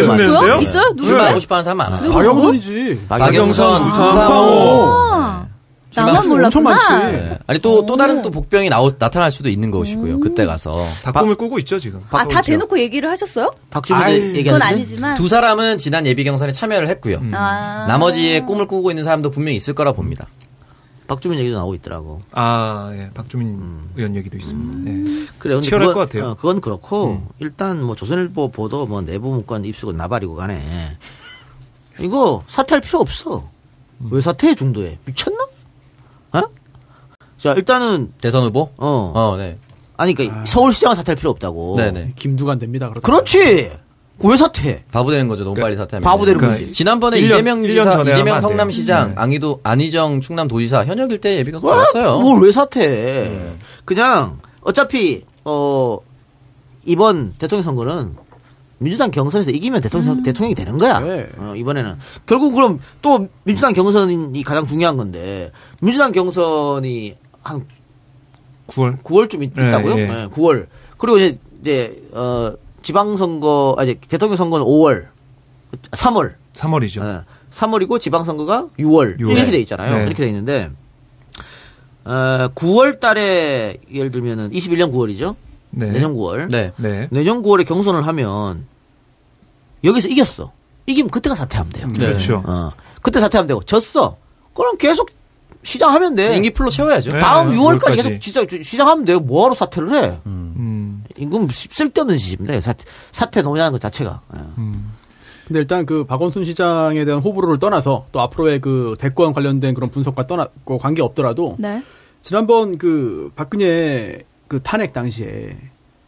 [0.00, 0.58] 예상되는데요?
[0.60, 0.88] 있어요?
[0.96, 1.04] 누구?
[1.04, 2.00] 출마하고 싶어하는 사람 많아.
[2.00, 2.12] 누구?
[2.12, 3.00] 박영선이지.
[3.08, 5.43] 박영선, 우상호.
[6.00, 6.30] 나만 엄청
[6.62, 6.70] 몰랐구나.
[6.70, 7.12] 많지.
[7.16, 7.38] 네.
[7.46, 10.20] 아니 또 또 다른 또 복병이 나오, 나타날 수도 있는 것이고요.
[10.20, 12.00] 그때 가서 다 꿈을 꾸고 있죠 지금.
[12.10, 13.52] 아, 다 대놓고 얘기를 하셨어요?
[13.70, 14.32] 박주민.
[14.44, 15.14] 그건 아니지만.
[15.16, 17.20] 두 사람은 지난 예비 경선에 참여를 했고요.
[17.32, 17.84] 아.
[17.88, 20.26] 나머지의 꿈을 꾸고 있는 사람도 분명히 있을 거라 봅니다.
[21.06, 22.22] 박주민 얘기도 나오고 있더라고.
[22.32, 23.10] 아, 예.
[23.12, 23.60] 박주민
[23.94, 24.90] 의원 얘기도 있습니다.
[24.90, 25.26] 예.
[25.38, 26.30] 그래, 근데 치열할 그건, 것 같아요.
[26.30, 27.26] 어, 그건 그렇고 음.
[27.40, 30.96] 일단 뭐 조선일보 보도 뭐 내부 문건 입수고 나발이고 간에
[32.00, 33.44] 이거 사퇴할 필요 없어.
[34.00, 34.08] 음.
[34.12, 35.46] 왜 사퇴해 중도에 미쳤나?
[36.34, 36.42] 어?
[37.38, 38.70] 자 일단은 대선 후보?
[38.76, 39.58] 어, 어, 네.
[39.96, 41.76] 아니 그러니까 서울시장은 사퇴할 필요 없다고.
[41.76, 42.12] 네네.
[42.16, 42.88] 김두관 됩니다.
[42.90, 43.00] 그러다.
[43.06, 43.70] 그렇지.
[44.20, 44.84] 왜 사퇴해?
[44.92, 45.42] 바보 되는 거죠.
[45.44, 46.04] 너무 빨리 사퇴하면.
[46.04, 46.72] 바보 되는 그러니까 거지.
[46.72, 48.40] 지난번에 일 년- 이재명 일년 지사, 이재명.
[48.40, 49.14] 성남시장, 네.
[49.16, 52.20] 안희도 안희정 충남도지사 현역일 때 예비가 와, 나왔어요.
[52.20, 53.32] 뭘 왜 사퇴해?
[53.84, 55.98] 그냥 어차피 어
[56.84, 58.14] 이번 대통령 선거는
[58.84, 61.00] 민주당 경선에서 이기면 대통령 대통령이 되는 거야.
[61.00, 61.26] 네.
[61.38, 67.66] 어, 이번에는 결국 그럼 또 민주당 경선이 가장 중요한 건데 민주당 경선이 한
[68.68, 70.06] 9월 9월쯤 있, 네, 다고요 예.
[70.06, 70.66] 네, 9월.
[70.98, 75.06] 그리고 이제 이제 어 지방선거 아니 대통령 선거는 5월,
[75.90, 76.34] 3월.
[76.52, 77.04] 3월이죠.
[77.04, 77.20] 예.
[77.50, 79.36] 3월이고 지방선거가 6월, 6월.
[79.36, 79.96] 이렇게 돼 있잖아요.
[79.96, 80.06] 네.
[80.06, 80.70] 이렇게 돼 있는데
[82.04, 85.34] 어, 9월 달에 예를 들면은 21년 9월이죠.
[85.70, 85.90] 네.
[85.90, 86.50] 내년 9월.
[86.50, 86.72] 네.
[86.76, 87.08] 네.
[87.10, 88.66] 내년 9월에 경선을 하면
[89.84, 90.52] 여기서 이겼어.
[90.86, 91.88] 이기면 그때가 사퇴하면 돼요.
[91.88, 92.06] 네.
[92.06, 92.42] 그렇죠.
[92.46, 92.72] 어.
[93.02, 94.16] 그때 사퇴하면 되고 졌어.
[94.54, 95.10] 그럼 계속
[95.62, 96.36] 시장하면 돼.
[96.36, 97.12] 임기 풀로 채워야죠.
[97.12, 97.18] 네.
[97.18, 97.96] 다음 6월까지 6월까지.
[97.96, 99.20] 계속 시장, 시장하면 돼요.
[99.20, 100.18] 뭐하러 사퇴를 해?
[100.26, 101.04] 음.
[101.16, 102.60] 이건 쓸데없는 짓입니다.
[102.60, 104.20] 사퇴, 사퇴 노냐는 것 자체가.
[104.34, 104.38] 예.
[104.58, 104.92] 음.
[105.46, 110.26] 근데 일단 그 박원순 시장에 대한 호불호를 떠나서 또 앞으로의 그 대권 관련된 그런 분석과
[110.26, 111.82] 떠나고 관계 없더라도 네.
[112.22, 115.56] 지난번 그 박근혜 그 탄핵 당시에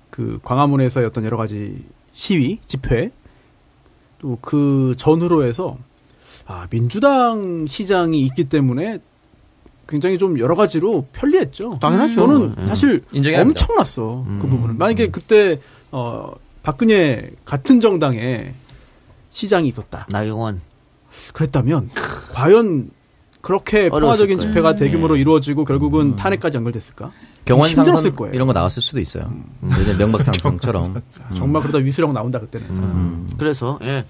[0.08, 1.84] 그 광화문에서의 어떤 여러 가지
[2.14, 3.10] 시위, 집회
[4.18, 5.76] 또 그 전후로 해서
[6.46, 8.98] 아, 민주당 시장이 있기 때문에
[9.88, 11.78] 굉장히 좀 여러 가지로 편리했죠.
[11.80, 12.14] 당연하죠.
[12.14, 12.66] 저는 음.
[12.68, 13.60] 사실 인정해야 합니다.
[13.62, 14.24] 엄청났어.
[14.26, 14.50] 그 음.
[14.50, 14.78] 부분은.
[14.78, 15.60] 만약에 그때
[15.92, 18.54] 어 박근혜 같은 정당에
[19.30, 20.06] 시장이 있었다.
[20.10, 20.60] 나경원.
[21.32, 21.90] 그랬다면
[22.32, 22.90] 과연
[23.40, 24.40] 그렇게 평화적인.
[24.40, 25.20] 집회가 대규모로 네.
[25.20, 27.12] 이루어지고 결국은 탄핵까지 연결됐을까?
[27.46, 28.34] 경원상선 힘들었을 거예요.
[28.34, 29.32] 이런 거 나왔을 수도 있어요.
[29.80, 31.00] 예전 명박상선처럼.
[31.36, 32.66] 정말 그러다 위수령 나온다 그때는.
[32.68, 33.28] 음.
[33.38, 34.04] 그래서 예.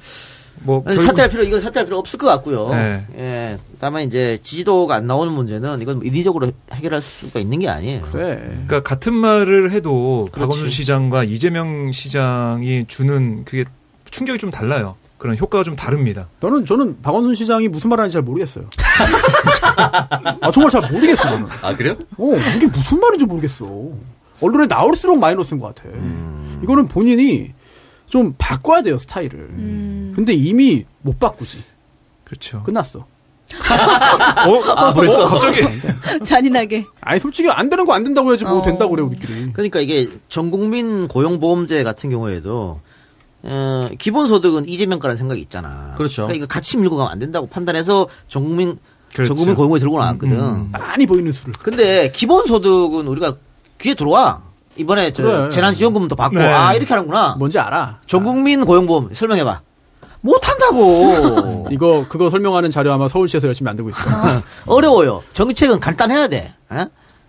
[0.63, 2.71] 뭐 결국- 사퇴할 필요 이건 사퇴할 필요 없을 것 같고요.
[2.71, 3.07] 네.
[3.17, 3.59] 예.
[3.79, 8.03] 다만 이제 지지도가 안 나오는 문제는 이건 인위적으로 해결할 수가 있는 게 아니에요.
[8.11, 8.37] 그래.
[8.39, 10.41] 그러니까 같은 말을 해도 그렇지.
[10.41, 13.65] 박원순 시장과 이재명 시장이 주는 그게
[14.11, 14.97] 충격이 좀 달라요.
[15.19, 16.29] 그런 효과가 좀 다릅니다.
[16.41, 18.69] 저는 저는 박원순 시장이 무슨 말 하는지 잘 모르겠어요.
[20.41, 21.47] 아 정말 잘 모르겠어 저는.
[21.63, 21.97] 아, 그래요?
[22.19, 23.67] 어 이게 무슨 말인지 모르겠어.
[24.41, 25.89] 언론에 나올수록 마이너스인 것 같아.
[26.63, 27.53] 이거는 본인이
[28.07, 29.39] 좀 바꿔야 돼요 스타일을.
[29.39, 30.13] 음.
[30.15, 31.63] 근데 이미 못 바꾸지.
[32.25, 32.63] 그렇죠.
[32.63, 33.01] 끝났어.
[33.01, 34.63] 어?
[34.77, 35.61] 아, 벌써 갑자기
[36.25, 36.85] 잔인하게.
[37.01, 38.63] 아니 솔직히 안 되는 거 안 된다고 해야지 뭐 어.
[38.63, 39.53] 된다고 그래 우리끼리.
[39.53, 42.81] 그러니까 이게 전국민 고용보험제 같은 경우에도
[43.43, 45.95] 어, 기본소득은 이재명 거라는 생각이 있잖아.
[45.97, 46.23] 그렇죠.
[46.23, 48.79] 그러니까 이거 같이 밀고 가면 안 된다고 판단해서 전국민
[49.13, 49.29] 그렇죠.
[49.29, 50.41] 전국민 고용보험 들고 나왔거든.
[50.41, 50.69] 음.
[50.73, 51.55] 많이 보이는 수를.
[51.63, 53.35] 근데 기본소득은 우리가
[53.81, 54.43] 귀에 들어와.
[54.77, 55.49] 이번에 저 그래.
[55.49, 56.47] 재난지원금도 받고 네.
[56.47, 57.37] 아 이렇게 하는구나.
[57.39, 58.01] 뭔지 알아.
[58.07, 59.63] 전국민 고용보험 설명해봐.
[60.21, 61.69] 못한다고.
[61.71, 64.01] 이거 그거 설명하는 자료 아마 서울시에서 열심히 만들고 있어.
[64.67, 65.23] 어려워요.
[65.33, 66.53] 정책은 간단해야 돼.
[66.73, 66.87] 에?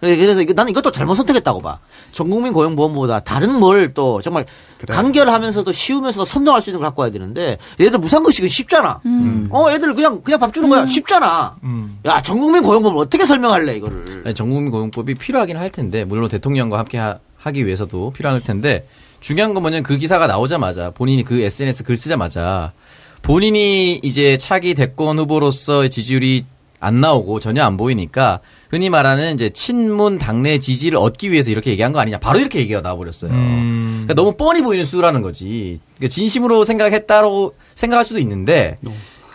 [0.08, 1.80] 그래, 그래서 이거, 나는 이것도 잘못 선택했다고 봐.
[2.12, 4.46] 전국민 고용보험보다 다른 뭘 또 정말
[4.80, 4.93] 그래.
[4.96, 9.02] 간결하면서도 쉬우면서도 선동할 수 있는 걸 갖고 와야 되는데 얘들 무상급식은 쉽잖아.
[9.50, 10.86] 어, 애들 그냥 그냥 밥 주는 거야.
[10.86, 11.56] 쉽잖아.
[11.63, 12.00] 음.
[12.06, 14.24] 야, 전국민 고용보험을 어떻게 설명할래 이거를?
[14.26, 17.20] 아니, 전국민 고용법이 필요하긴 할 텐데 물론 대통령과 함께 하,
[17.54, 18.88] 기 위해서도 필요할 텐데
[19.22, 22.74] 중요한 건 뭐냐면 그 기사가 나오자마자 본인이 그 SNS 글 쓰자마자
[23.22, 26.46] 본인이 이제 차기 대권 후보로서의 지지율이
[26.80, 31.92] 안 나오고 전혀 안 보이니까 흔히 말하는 이제 친문 당내 지지를 얻기 위해서 이렇게 얘기한
[31.92, 33.32] 거 아니냐 바로 이렇게 얘기가 나와버렸어요.
[33.32, 34.04] 음.
[34.06, 35.80] 그러니까 너무 뻔히 보이는 수라는 거지.
[35.96, 38.76] 그러니까 진심으로 생각했다고 생각할 수도 있는데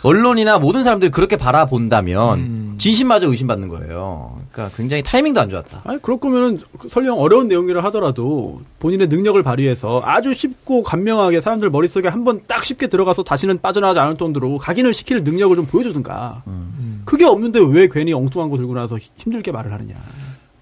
[0.05, 2.75] 언론이나 모든 사람들이 그렇게 바라본다면 음.
[2.79, 4.41] 진심마저 의심받는 거예요.
[4.51, 5.83] 그러니까 굉장히 타이밍도 안 좋았다.
[5.85, 12.09] 아니 그럴 거면은 설령 어려운 내용이라 하더라도 본인의 능력을 발휘해서 아주 쉽고 간명하게 사람들 머릿속에
[12.09, 16.43] 한 번 딱 쉽게 들어가서 다시는 빠져나가지 않을 정도로 각인을 시킬 능력을 좀 보여주든가.
[17.05, 19.95] 그게 없는데 왜 괜히 엉뚱한 거 들고 나서 힘들게 말을 하느냐.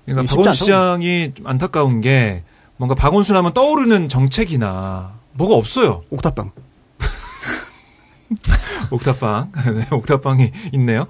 [0.07, 0.53] 그러니까 않다고.
[0.53, 2.42] 시장이 좀 안타까운 게
[2.76, 6.03] 뭔가 박원순 하면 떠오르는 정책이나 뭐가 없어요.
[6.11, 6.50] 옥탑방.
[8.90, 9.53] 옥탑방.
[9.76, 11.07] 네, 옥탑방이 있네요.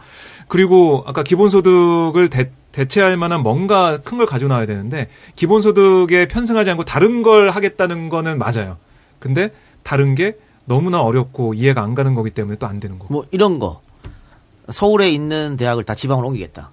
[0.48, 6.84] 그리고 아까 기본소득을 대, 대체할 만한 뭔가 큰 걸 가지고 나와야 되는데 기본소득에 편승하지 않고
[6.84, 8.76] 다른 걸 하겠다는 거는 맞아요.
[9.18, 9.50] 근데
[9.82, 13.12] 다른 게 너무나 어렵고 이해가 안 가는 거기 때문에 또 안 되는 거고.
[13.12, 13.80] 뭐 이런 거.
[14.72, 16.70] 서울에 있는 대학을 다 지방으로 옮기겠다.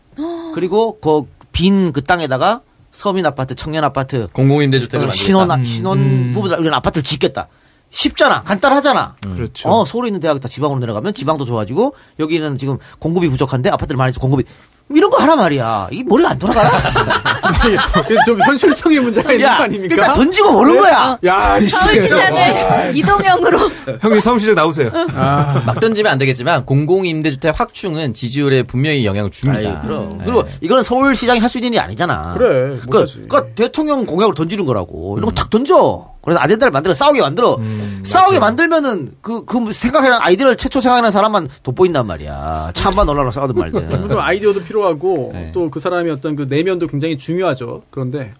[0.53, 5.11] 그리고 그 빈그 땅에다가 서민 아파트, 청년 아파트, 공공임대주택을 어.
[5.11, 6.31] 신혼 음, 신혼 음.
[6.33, 7.47] 부부들 이런 아파트를 짓겠다.
[7.89, 8.43] 쉽잖아.
[8.43, 9.15] 간단하잖아.
[9.21, 9.69] 그렇죠.
[9.69, 14.09] 어, 서울에 있는 대학 다 지방으로 내려가면 지방도 좋아지고 여기는 지금 공급이 부족한데 아파트를 많이
[14.09, 14.43] 해서 공급이
[14.89, 15.89] 이런 거 하라 말이야.
[15.91, 16.69] 이 머리가 안 돌아가나?
[18.05, 19.95] 이게 좀 현실성의 문제가 있는 거 아닙니까?
[19.95, 21.17] 그러니까 던지고 보는 거야.
[21.25, 21.75] 야, 이씨.
[21.75, 23.59] 서울시장을 이동형으로
[23.99, 24.89] 형님 사무실에 나오세요.
[25.13, 29.69] 아, 막 던지면 안 되겠지만 공공임대주택 확충은 지지율에 분명히 영향을 줍니다.
[29.69, 30.17] 아이, 그럼.
[30.19, 30.23] 네.
[30.25, 32.33] 그리고 이거는 서울시장이 할 수 있는 일이 아니잖아.
[32.37, 33.21] 그래, 그, 못하지.
[33.29, 35.17] 그 대통령 공약으로 던지는 거라고.
[35.17, 36.09] 이런 거 탁 던져.
[36.27, 37.55] 그래서 아젠다를 만들어 싸우게 만들어.
[37.55, 42.71] 음, 싸우게 만들면은 그, 그 생각해낸 아이디어를 최초 생각하는 사람만 돋보인단 말이야.
[42.73, 44.11] 찬반 논란으로 싸우든 말든.
[44.19, 45.51] 아이디어도 필요하고 네.
[45.53, 47.83] 또그 사람의 어떤 그 내면도 굉장히 중요하죠.
[47.91, 48.31] 그런데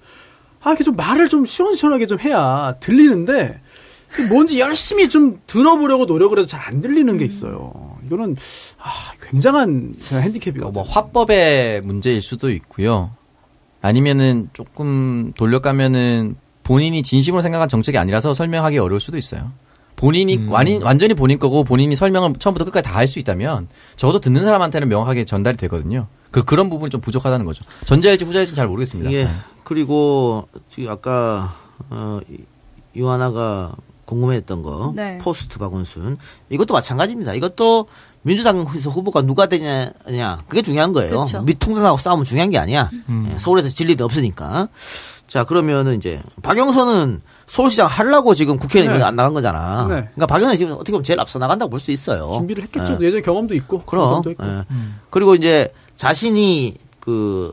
[0.61, 3.61] 아 이렇게 좀 말을 좀 시원시원하게 좀 해야 들리는데
[4.27, 7.95] 뭔지 열심히 좀 들어보려고 노력을 해도 잘 안 들리는 게 있어요.
[8.05, 8.35] 이거는
[8.79, 8.91] 아
[9.29, 10.71] 굉장한 핸디캡이거든요.
[10.71, 13.11] 뭐 화법의 문제일 수도 있고요.
[13.81, 16.35] 아니면은 조금 돌려가면은
[16.67, 19.51] 본인이 진심으로 생각한 정책이 아니라서 설명하기 어려울 수도 있어요.
[19.95, 24.43] 본인이 완인, 완전히 본인 거고 본인이 설명을 처음부터 끝까지 다 할 수 있다면 적어도 듣는
[24.43, 26.07] 사람한테는 명확하게 전달이 되거든요.
[26.29, 27.63] 그, 그런 부분이 좀 부족하다는 거죠.
[27.85, 29.09] 전자일지 후자일지 잘 모르겠습니다.
[29.13, 29.23] 예.
[29.23, 29.29] 네.
[29.63, 31.55] 그리고 지금 아까
[31.89, 32.39] 어, 이-
[32.97, 33.75] 유하나가
[34.05, 35.17] 궁금해했던 거 네.
[35.19, 36.17] 포스트 박원순
[36.49, 37.33] 이것도 마찬가지입니다.
[37.33, 37.87] 이것도
[38.23, 39.93] 민주당에서 후보가 누가 되냐
[40.49, 41.23] 그게 중요한 거예요.
[41.23, 41.41] 그쵸.
[41.43, 42.89] 밑통당하고 싸우면 중요한 게 아니야.
[43.07, 43.29] 음.
[43.33, 44.67] 예, 서울에서 질 일이 없으니까.
[45.27, 49.03] 자 그러면은 이제 박영선은 서울시장 하려고 지금 국회에 네.
[49.03, 49.83] 안 나간 거잖아.
[49.87, 49.93] 네.
[50.15, 52.31] 그러니까 박영선이 지금 어떻게 보면 제일 앞서 나간다고 볼 수 있어요.
[52.33, 52.97] 준비를 했겠죠.
[53.01, 53.05] 예.
[53.07, 54.05] 예전 경험도 있고 그럼.
[54.07, 54.45] 경험도 있고.
[54.45, 54.63] 예.
[55.09, 57.51] 그리고 이제 자신이 그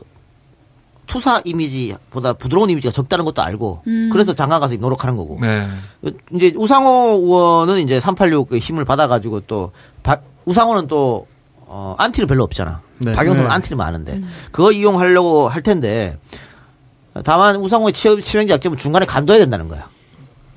[1.07, 4.09] 투사 이미지보다 부드러운 이미지가 적다는 것도 알고 음.
[4.11, 5.67] 그래서 장관 가서 노력하는 거고 네.
[6.33, 11.27] 이제 우상호 의원은 이제 386의 힘을 받아가지고 또 박- 우상호는 또
[11.67, 12.81] 어, 안티는 별로 없잖아.
[12.99, 13.11] 네.
[13.11, 13.53] 박영선은 네.
[13.53, 16.17] 안티는 많은데 그거 이용하려고 할 텐데
[17.23, 19.87] 다만 우상호의 치명- 치명적 약점은 중간에 간둬야 된다는 거야.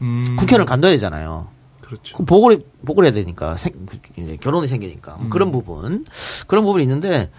[0.03, 0.25] 음.
[0.38, 1.47] 국회의원을 간둬야 되잖아요.
[1.81, 2.16] 그렇죠.
[2.18, 5.31] 그 보고를 보고를 해야 되니까 생, 그 이제 결혼이 생기니까 뭐 음.
[5.31, 6.05] 그런 부분
[6.47, 7.31] 그런 부분이 있는데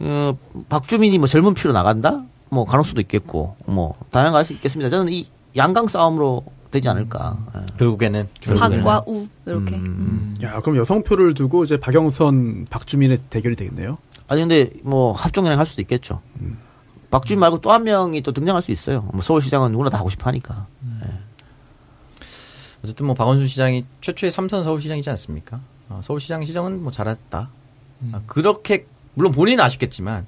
[0.00, 0.36] 어,
[0.68, 4.90] 박주민이 뭐 젊은 피로 나간다 뭐 가능성도 있겠고 뭐 다양할 수 있겠습니다.
[4.90, 7.36] 저는 이 양강 싸움으로 되지 않을까.
[7.56, 7.60] 예.
[7.78, 8.28] 결국에는.
[8.58, 9.76] 박과 우 이렇게.
[9.76, 10.34] 음.
[10.42, 13.98] 야 그럼 여성표를 두고 이제 박영선, 박주민의 대결이 되겠네요.
[14.26, 16.20] 아니 근데 뭐 합종 연행 할 수도 있겠죠.
[17.14, 19.02] 박주민 말고 또 한 명이 또 등장할 수 있어요.
[19.12, 20.66] 뭐 서울시장은 누구나 다 하고 싶어 하니까.
[22.82, 25.60] 어쨌든 뭐 박원순 시장이 최초의 삼선 서울시장이지 않습니까?
[25.88, 27.48] 어, 서울시장 시정은 뭐 잘했다.
[28.12, 30.26] 아, 그렇게 물론 본인은 아쉽겠지만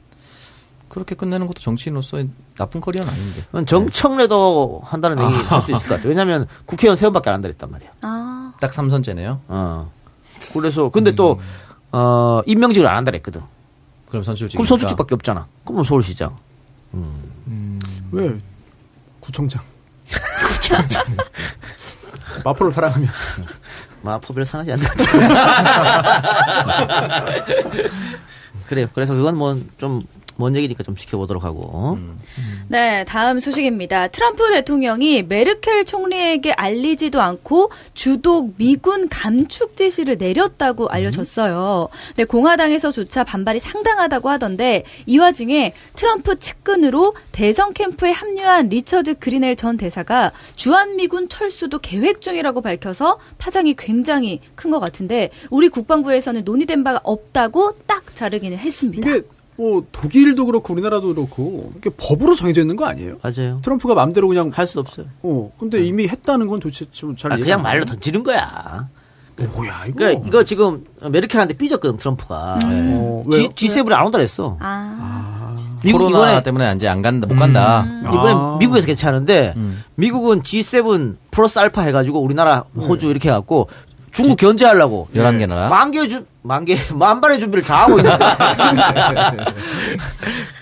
[0.89, 3.43] 그렇게 끝내는 것도 정치인으로서의 나쁜 커리어는 아닌데.
[3.67, 6.09] 정청래도 한다는 얘기 할수 있을 것 같아요.
[6.09, 7.91] 왜냐하면 국회의원 세 번밖에 안 한다 그랬단 말이야.
[8.03, 9.41] 아, 딱 삼선제네요.
[9.49, 9.91] 어.
[10.55, 11.41] 그래서 근데 또
[11.93, 13.43] 어, 임명직을 안 한다 그랬거든.
[14.09, 14.57] 그럼 선출직.
[14.57, 15.47] 그럼 선출직밖에 없잖아.
[15.65, 16.35] 그럼 서울시장.
[18.13, 18.39] 왜
[19.21, 19.63] 구청장?
[22.45, 23.09] 마포를 사랑하면
[24.03, 24.95] 마포별 상하지 않는다.
[28.69, 28.89] 그래요.
[28.95, 30.03] 그래서 그건 뭐 좀
[30.39, 31.99] 먼 얘기니까 좀 지켜보도록 하고.
[32.69, 34.09] 네, 다음 소식입니다.
[34.09, 41.89] 트럼프 대통령이 메르켈 총리에게 알리지도 않고 주독 미군 감축 지시를 내렸다고 알려졌어요.
[42.09, 49.77] 근데 공화당에서조차 반발이 상당하다고 하던데 이 와중에 트럼프 측근으로 대선 캠프에 합류한 리처드 그리넬 전
[49.77, 56.83] 대사가 주한 미군 철수도 계획 중이라고 밝혀서 파장이 굉장히 큰 것 같은데 우리 국방부에서는 논의된
[56.83, 59.09] 바가 없다고 딱 자르기는 했습니다.
[59.09, 59.23] 이게
[59.57, 63.17] 뭐 독일도 그렇고 우리나라도 그렇고 이게 법으로 정해져 있는 거 아니에요?
[63.23, 63.61] 맞아요.
[63.63, 65.07] 트럼프가 마음대로 그냥 할 수 없어요.
[65.23, 68.89] 어 근데 이미 했다는 건 도대체 좀잘 아, 그냥 말로 던지는 거야.
[69.55, 69.97] 뭐야 이거?
[69.99, 72.59] 그러니까 이거 지금 메르켈한테 삐졌거든 트럼프가.
[72.65, 73.49] 어, 왜요?
[73.55, 74.57] G, G7에 안 온다 그랬어.
[74.61, 77.87] 아, 미국 코로나 이번에 때문에 이제 안 간다, 못 간다.
[78.03, 78.57] 이번에 아.
[78.59, 79.85] 미국에서 괜찮은데 음.
[79.95, 83.69] 미국은 G7 플러스 알파 해가지고 우리나라 호주 이렇게 해갖고
[84.17, 85.69] 중국 견제하려고 11개 나라.
[85.69, 88.25] 만개 주 만개 만발의 준비를 다 하고 있는데.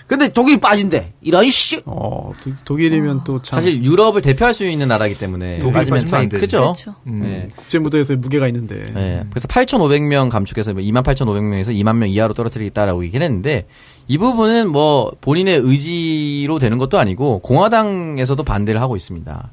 [0.07, 1.13] 근데 독일이 빠진대.
[1.21, 1.81] 이런 씨.
[1.85, 6.41] 어 도- 독일이면 또참 사실 유럽을 대표할 수 있는 나라이기 때문에 독일 빠지면 되지.
[6.41, 6.59] 크죠.
[6.59, 6.95] 그렇죠.
[7.07, 7.21] 음.
[7.23, 7.47] 네.
[7.55, 9.23] 국제 무대에서 무게가 있는데 네.
[9.31, 13.65] 그래서 8,500명 감축해서 28,500명에서 2만 명 이하로 떨어뜨리겠다라고 얘기를 했는데
[14.07, 19.49] 이 부분은 뭐 본인의 의지로 되는 것도 아니고 공화당에서도 반대를 하고 있습니다.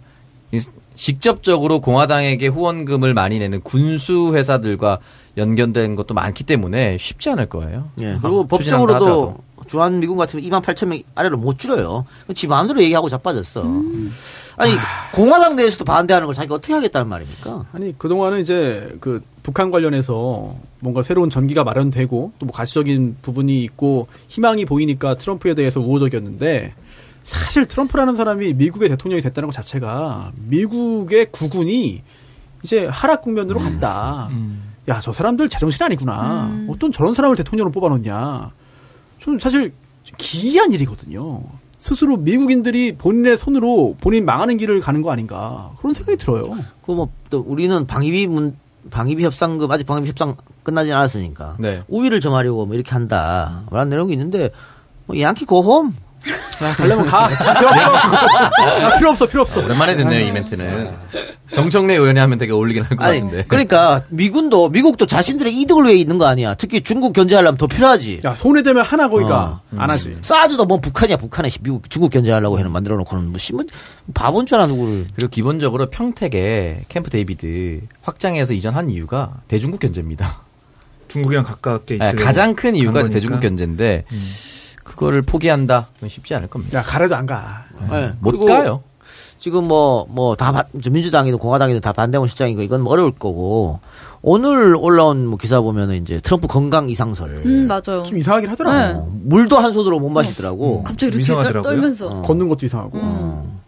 [0.92, 4.98] 이- 직접적으로 공화당에게 후원금을 많이 내는 군수 회사들과
[5.37, 7.88] 연결된 것도 많기 때문에 쉽지 않을 거예요.
[8.00, 8.18] 예.
[8.22, 9.37] 그리고 아, 법적으로도.
[9.66, 12.05] 주한 미군 같으면 2만 8천 명 아래로 못 줄여요.
[12.35, 13.62] 지 마음대로 얘기하고 자빠졌어.
[14.57, 14.72] 아니
[15.14, 17.66] 공화당 내에서도 반대하는 걸 자기가 어떻게 하겠다는 말입니까?
[17.72, 23.62] 아니 그 동안은 이제 그 북한 관련해서 뭔가 새로운 전기가 마련되고 또 뭐 가시적인 부분이
[23.62, 26.74] 있고 희망이 보이니까 트럼프에 대해서 우호적이었는데
[27.22, 32.02] 사실 트럼프라는 사람이 미국의 대통령이 됐다는 것 자체가 미국의 국군이
[32.62, 34.28] 이제 하락 국면으로 갔다.
[34.30, 34.72] 음.
[34.88, 36.46] 야, 저 사람들 제정신 아니구나.
[36.46, 36.68] 음.
[36.70, 38.50] 어떤 저런 사람을 대통령으로 뽑아놓냐.
[39.18, 41.42] 좀 사실 좀 기이한 일이거든요.
[41.78, 46.42] 스스로 미국인들이 본인의 손으로 본인 망하는 길을 가는 거 아닌가 그런 생각이 들어요.
[46.85, 48.56] 그뭐또 우리는 방위비 문
[48.90, 51.82] 방위비 협상금 아직 방위비 협상 끝나지 않았으니까 네.
[51.88, 53.64] 우위를 점하려고 뭐 이렇게 한다.
[53.70, 54.50] 라는 내용이 있는데
[55.06, 55.94] 뭐 양키 고홈
[56.62, 57.28] 야, 가려면 가.
[57.28, 58.80] 필요 없어.
[58.82, 59.26] 야, 필요 없어.
[59.26, 59.64] 필요 없어.
[59.64, 60.90] 오랜만에 듣네요, 이 멘트는.
[61.52, 63.44] 정청래 의원이 하면 되게 어울리긴 할 것 같은데.
[63.48, 66.54] 그러니까 미군도 미국도 자신들의 이득을 위해 있는 거 아니야.
[66.54, 68.20] 특히 중국 견제하려면 더 필요하지.
[68.24, 69.76] 야, 손에 대면 하나 거기가 어.
[69.76, 70.16] 안 하지.
[70.22, 73.66] 사드도 뭐 북한이야 북한에 미국 중국 견제하려고 해는 만들어 놓고는 뭐 신문
[74.14, 75.06] 바본 줄 알아 누구를.
[75.16, 80.40] 그리고 기본적으로 평택에 캠프 데이비드 확장해서 이전한 이유가 대중국 견제입니다.
[81.08, 83.02] 중국이랑 가깝게 네, 있으려고 가장 큰 이유가.
[83.11, 84.04] 대중국 견제인데
[84.85, 85.88] 그거를 포기한다?
[85.95, 86.79] 그건 쉽지 않을 겁니다.
[86.79, 87.64] 야, 가래도 안 가.
[87.90, 88.12] 네.
[88.21, 88.83] 못 그리고 가요.
[89.38, 93.81] 지금 뭐 뭐 다 민주당이든 공화당이든 다 반대하는 실장이고 이건 뭐 어려울 거고
[94.23, 97.42] 오늘 올라온 뭐 기사 보면은 이제 트럼프 건강 이상설.
[97.45, 98.05] 음 맞아요.
[98.05, 98.77] 좀 이상하긴 하더라고.
[98.79, 98.92] 네.
[98.95, 100.85] 어, 물도 한 손으로 못 마시더라고.
[100.85, 101.62] 갑자기 이렇게 이상하더라고요.
[101.64, 102.07] 떨, 떨면서.
[102.07, 102.23] 어.
[102.23, 102.99] 걷는 것도 이상하고.
[102.99, 103.59] 음.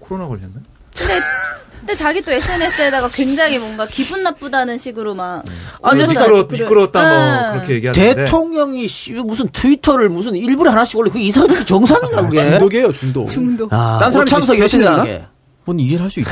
[0.00, 0.54] 코로나 걸렸나?
[0.96, 1.14] 근데,
[1.84, 5.44] 근데 자기 또 SNS에다가 굉장히 뭔가 기분 나쁘다는 식으로 막.
[5.82, 7.52] 아니, 올려서 미끄러 미끄러웠다 뭐 네.
[7.52, 12.40] 그렇게 얘기하는데 대통령이 씨, 무슨 트위터를 무슨 일부러 하나씩 올려 그게 이상하게 정상이냐 그게.
[12.52, 13.28] 중독이에요, 중독.
[13.28, 13.70] 중독.
[13.70, 15.04] 아, 딴 사람이 창석이 대신 어떻게 되나?
[15.04, 15.33] 생각해?
[15.66, 16.30] 뭔 이해를 할 수 있지.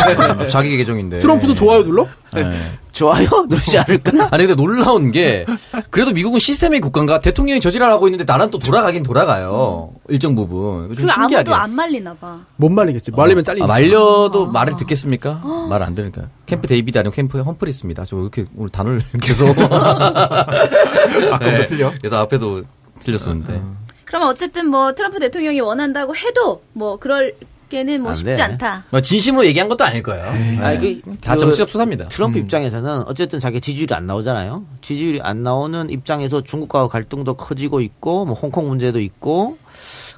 [0.50, 1.20] 자기 계정인데.
[1.20, 2.06] 트럼프도 좋아요 눌러?
[2.34, 2.50] 네.
[2.92, 3.26] 좋아요?
[3.48, 4.12] 누르지 않을까?
[4.30, 5.46] 아니 근데 놀라운 게
[5.90, 11.08] 그래도 미국은 시스템의 국가인가 대통령이 저지랄 하고 있는데 나는 또 돌아가긴 돌아가요 일정 부분 좀
[11.08, 12.40] 신기하게 아무도 안 말리나 봐.
[12.56, 13.10] 못 말리겠지.
[13.12, 13.64] 말리면 잘리니까.
[13.64, 15.40] 아, 말려도 말을 듣겠습니까?
[15.70, 18.04] 말안 들으니까 캠프 데이비드 아니고 캠프 험프리스입니다.
[18.04, 21.90] 저 이렇게 오늘 단어를 계속 아까부터 틀려.
[21.98, 22.62] 그래서 앞에도
[23.00, 23.60] 틀렸었는데
[24.04, 27.34] 그러면 어쨌든 뭐 트럼프 대통령이 원한다고 해도 뭐 그럴
[27.68, 28.42] 게는 뭐안 쉽지 돼.
[28.42, 28.84] 않다.
[28.90, 30.24] 뭐 진심으로 얘기한 것도 아닐 거예요.
[30.64, 32.08] 아니, 그, 다그 정치적 수사입니다.
[32.08, 34.64] 트럼프 입장에서는 어쨌든 자기 지지율이 안 나오잖아요.
[34.80, 39.58] 지지율이 안 나오는 입장에서 중국과 갈등도 커지고 있고, 뭐 홍콩 문제도 있고,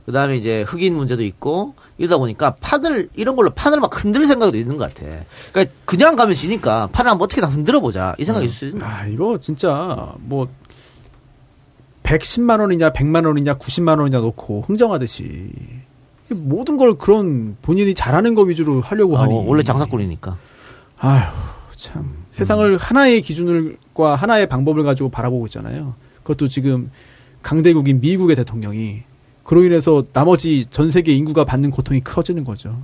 [0.04, 4.56] 그 다음에 이제 흑인 문제도 있고, 이러다 보니까 판을, 이런 걸로 판을 막 흔들 생각도
[4.58, 5.08] 있는 것 같아.
[5.52, 8.14] 그러니까 그냥 가면 지니까 판을 한번 어떻게 다 흔들어 보자.
[8.18, 10.48] 이 생각이 있을 수 있는 아, 이거 진짜 뭐
[12.02, 15.50] 110만 원이냐 100만 원이냐 90만 원이냐 놓고 흥정하듯이
[16.30, 20.36] 모든 걸 그런 본인이 잘하는 거 위주로 하려고 아, 하니 원래 장사꾼이니까.
[20.98, 21.32] 아휴
[21.76, 25.94] 참 세상을 하나의 기준을과 하나의 방법을 가지고 바라보고 있잖아요.
[26.22, 26.90] 그것도 지금
[27.42, 29.02] 강대국인 미국의 대통령이
[29.44, 32.82] 그로 인해서 나머지 전 세계 인구가 받는 고통이 커지는 거죠.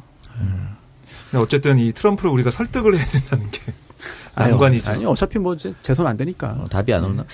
[1.30, 3.60] 근데 어쨌든 이 트럼프를 우리가 설득을 해야 된다는 게
[4.34, 4.90] 아유, 난관이죠.
[4.90, 6.56] 아니 어차피 뭐 재선 안 되니까.
[6.60, 7.24] 어, 답이 안 오나?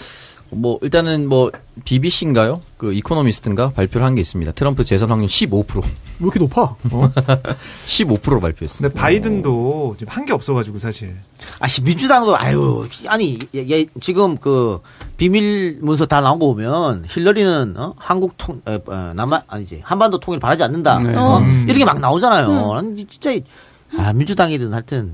[0.50, 1.50] 뭐 일단은 뭐
[1.84, 2.60] BBC인가요?
[2.78, 4.52] 그 이코노미스트인가 발표를 한 게 있습니다.
[4.52, 5.88] 트럼프 재선 확률 15%, 왜
[6.20, 6.74] 이렇게 높아?
[7.86, 8.88] 15%로 발표했습니다.
[8.88, 11.16] 근데 바이든도 지금 한 게 없어가지고 사실
[11.60, 14.80] 아씨 민주당도 아유 아니 얘, 얘 지금 그
[15.16, 17.94] 비밀 문서 다 나온 거 보면 힐러리는 어?
[17.96, 21.14] 한국 통 에, 어, 남한 아니지 한반도 통일 바라지 않는다 네.
[21.16, 21.38] 어?
[21.38, 21.66] 음.
[21.68, 22.74] 이렇게 막 나오잖아요.
[22.74, 23.30] 난 진짜
[23.96, 25.12] 아 민주당이든 하여튼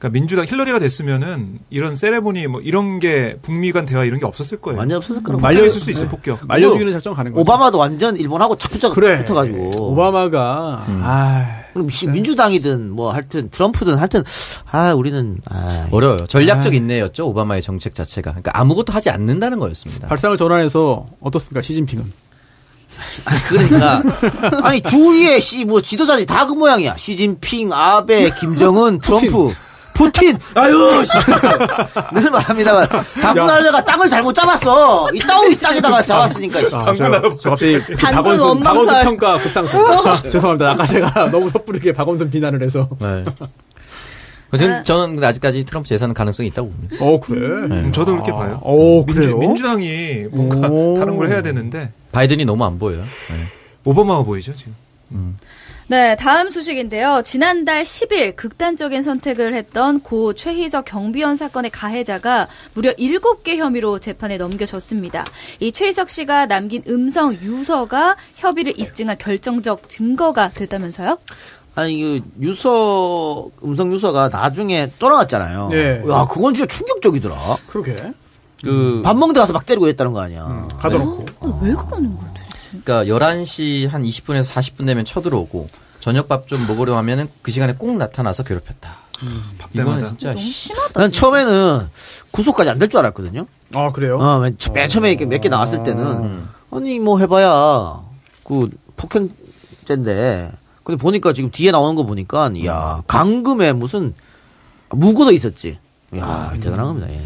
[0.00, 4.58] 그러니까 민주당 힐러리가 됐으면은 이런 세레모니 뭐 이런 게 북미 간 대화 이런 게 없었을
[4.58, 4.78] 거예요.
[4.78, 5.42] 완전 없었을 거라고.
[5.42, 6.40] 말려- 말려 있을 수 있어 폭격.
[6.46, 7.42] 말려 죽이는 작전 가는 거죠.
[7.42, 9.18] 오바마도 완전 일본하고 착붙자가 그래.
[9.18, 9.70] 붙어가지고.
[9.92, 12.12] 오바마가 아 그럼 시- 진짜.
[12.14, 14.22] 민주당이든 뭐 하여튼 트럼프든 하여튼
[14.70, 16.16] 아 우리는 아 어려워요.
[16.28, 17.26] 전략적 인내였죠.
[17.28, 18.30] 오바마의 정책 자체가.
[18.30, 20.08] 그러니까 아무것도 하지 않는다는 거였습니다.
[20.08, 22.10] 발상을 전환해서 어떻습니까 시진핑은?
[23.26, 24.02] 아니, 그러니까
[24.62, 26.96] 아니 주위에 씨 뭐 지도자들이 다 그 모양이야.
[26.96, 29.48] 시진핑, 아베, 김정은, 트럼프.
[30.00, 31.12] 푸틴, 아유, 씨.
[32.14, 32.88] 늘 말합니다만,
[33.20, 35.10] 당군 하려다가 땅을 잘못 잡았어.
[35.12, 36.58] 이 땅이 땅에다가 잡았으니까.
[36.72, 38.62] 아, 저, 저 갑자기 그 당근 박원순.
[38.62, 39.78] 박원순 평가 급상승.
[40.30, 40.70] 죄송합니다.
[40.70, 42.88] 아까 제가 너무 섣부르게 박원순 비난을 해서.
[42.98, 43.24] 네.
[44.56, 46.96] 저는, 저는 근데 아직까지 트럼프 재선 가능성이 있다고 봅니다.
[47.00, 47.46] 어 그래.
[47.46, 48.58] 음, 저도 그렇게 봐요.
[48.64, 49.38] 오 민주, 그래요?
[49.38, 50.98] 민주당이 뭔가 오.
[50.98, 53.02] 다른 걸 해야 되는데 바이든이 너무 안 보여요.
[53.02, 53.36] 네.
[53.84, 54.74] 오바마가 보이죠 지금.
[55.90, 57.22] 네, 다음 소식인데요.
[57.24, 65.24] 지난달 10일 극단적인 선택을 했던 고 최희석 경비원 사건의 가해자가 무려 7개 혐의로 재판에 넘겨졌습니다.
[65.58, 71.18] 이 최희석 씨가 남긴 음성 유서가 협의를 입증한 결정적 증거가 됐다면서요?
[71.74, 75.70] 아니, 그, 유서, 음성 유서가 나중에 또 나왔잖아요.
[75.72, 76.04] 예.
[76.08, 77.34] 야, 그건 진짜 충격적이더라.
[77.66, 77.96] 그러게.
[78.62, 80.68] 그, 밥 먹는 데 가서 막 때리고 했다는 거 아니야.
[80.78, 81.26] 가둬놓고.
[81.40, 82.39] 어, 왜 그러는 거야?
[82.70, 85.68] 그러니까 11시 한 20분에서 40분 되면 쳐들어오고
[86.00, 88.90] 저녁밥 좀 먹으려 하면은 그 시간에 꼭 나타나서 괴롭혔다.
[89.58, 90.06] 밥 이거는.
[90.08, 91.00] 진짜 너무 씨, 심하다.
[91.00, 91.88] 난 처음에는
[92.30, 93.46] 구속까지 안 될 줄 알았거든요.
[93.74, 94.18] 아 그래요?
[94.18, 94.56] 어, 맨,
[94.88, 96.48] 처음에 이렇게 몇개 나왔을 때는, 음.
[96.70, 98.00] 아니, 뭐 해봐야,
[98.44, 100.50] 그, 폭행죄인데,
[100.82, 104.14] 근데 보니까 지금 뒤에 나오는 거 보니까, 이야, 강금에 무슨,
[104.88, 105.78] 무고도 있었지.
[106.14, 107.20] 이야, 대단한 겁니다, 예.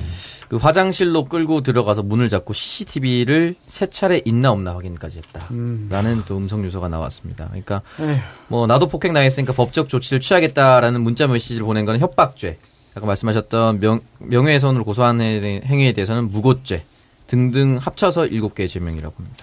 [0.49, 5.47] 그 화장실로 끌고 들어가서 문을 잡고 CCTV를 세 차례 있나 없나 확인까지 했다.
[5.51, 5.89] 음.
[5.91, 7.47] 라는 또 음성 유서가 나왔습니다.
[7.47, 8.17] 그러니까 에휴.
[8.49, 12.59] 뭐 나도 폭행 당했으니까 법적 조치를 취하겠다라는 문자 메시지를 보낸 건 협박죄.
[12.95, 16.85] 아까 말씀하셨던 명, 명예훼손으로 고소한 해- 행위에 대해서는 무고죄
[17.27, 19.37] 등등 합쳐서 일곱 개의 죄명이라고 합니다.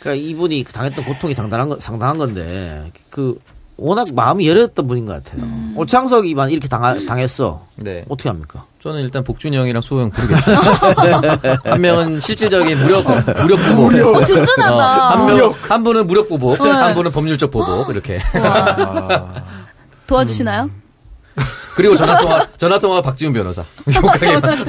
[0.00, 3.38] 그러니까 이분이 당했던 고통이 상당한, 거, 상당한 건데 그
[3.78, 5.42] 워낙 마음이 열렸던 분인 것 같아요.
[5.76, 7.62] 오창석이만 이렇게 당, 당했어.
[7.76, 8.04] 네.
[8.08, 8.64] 어떻게 합니까?
[8.82, 10.52] 저는 일단 복준이 형이랑 수호 형 부르겠죠.
[11.64, 13.04] 한 명은 실질적인 무력
[13.42, 14.16] 무력 보복.
[14.16, 14.74] 어, 든든하다.
[14.74, 18.18] 어, 한 명, 한 분은 무력 보복, 한 분은 법률적 보복 이렇게.
[20.06, 20.62] 도와주시나요?
[20.64, 20.82] 음.
[21.74, 23.62] 그리고 전화 통화 전화 통화 박지훈 변호사.
[23.94, 24.64] 욕하게 전-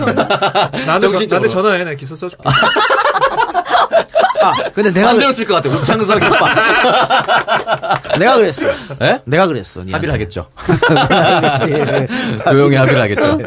[0.99, 1.47] 정신적으로.
[1.47, 1.84] 나한테 전화해.
[1.86, 2.43] 내가 기사 써줄게.
[4.41, 5.69] 아, 근데 내가 안 들었을 것 같아.
[5.69, 7.99] 우창석 오빠.
[8.19, 8.63] 내가 그랬어.
[9.01, 9.21] 예?
[9.25, 9.81] 내가 그랬어.
[9.81, 10.47] 합의를 하겠죠.
[12.47, 13.39] 조용히 합의를 하겠죠.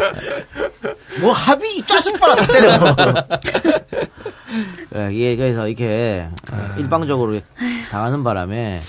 [1.21, 2.97] 뭐 합의 이 자식 봐라 다 때려.
[5.13, 6.27] 예, 그래서 이렇게
[6.79, 7.41] 일방적으로
[7.91, 8.81] 당하는 바람에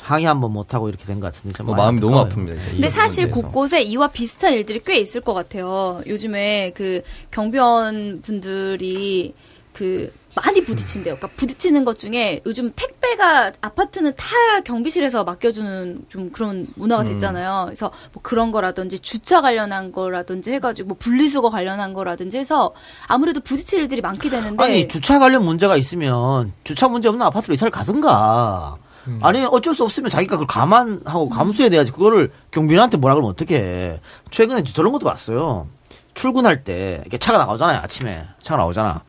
[0.00, 2.24] 항의 한번 못 하고 이렇게 된 것 같은데 참뭐 마음이 너무.
[2.24, 2.56] 아픕니다.
[2.70, 3.30] 근데 사실.
[3.30, 6.00] 곳곳에 이와 비슷한 일들이 꽤 있을 것 같아요.
[6.06, 9.34] 요즘에 그 경비원 분들이
[9.74, 10.10] 그
[10.44, 11.16] 많이 부딪힌대요.
[11.16, 14.26] 그러니까 부딪히는 것 중에 요즘 택배가 아파트는 다
[14.64, 17.64] 경비실에서 맡겨주는 좀 그런 문화가 됐잖아요.
[17.66, 22.72] 그래서 뭐 그런 거라든지 주차 관련한 거라든지 해가지고 뭐 분리수거 관련한 거라든지 해서
[23.06, 27.70] 아무래도 부딪힐 일들이 많게 되는데 아니 주차 관련 문제가 있으면 주차 문제 없는 아파트로 이사를
[27.70, 28.76] 가든가.
[29.22, 34.00] 아니 어쩔 수 없으면 자기가 그걸 감안하고 감수해야 돼야지 그거를 경비원한테 뭐라 그러면 어떡해.
[34.30, 35.66] 최근에 저런 것도 봤어요.
[36.12, 39.02] 출근할 때 이렇게 차가 나오잖아요 아침에 차가 나오잖아.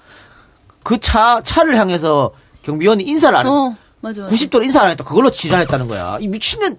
[0.90, 2.32] 그 차 차를 향해서
[2.64, 3.50] 경비원이 인사를 안 해.
[3.50, 4.34] 어 맞아 맞아.
[4.34, 5.04] 90도로 인사 안 했다.
[5.04, 6.18] 그걸로 지랄했다는 거야.
[6.20, 6.78] 이 미친년.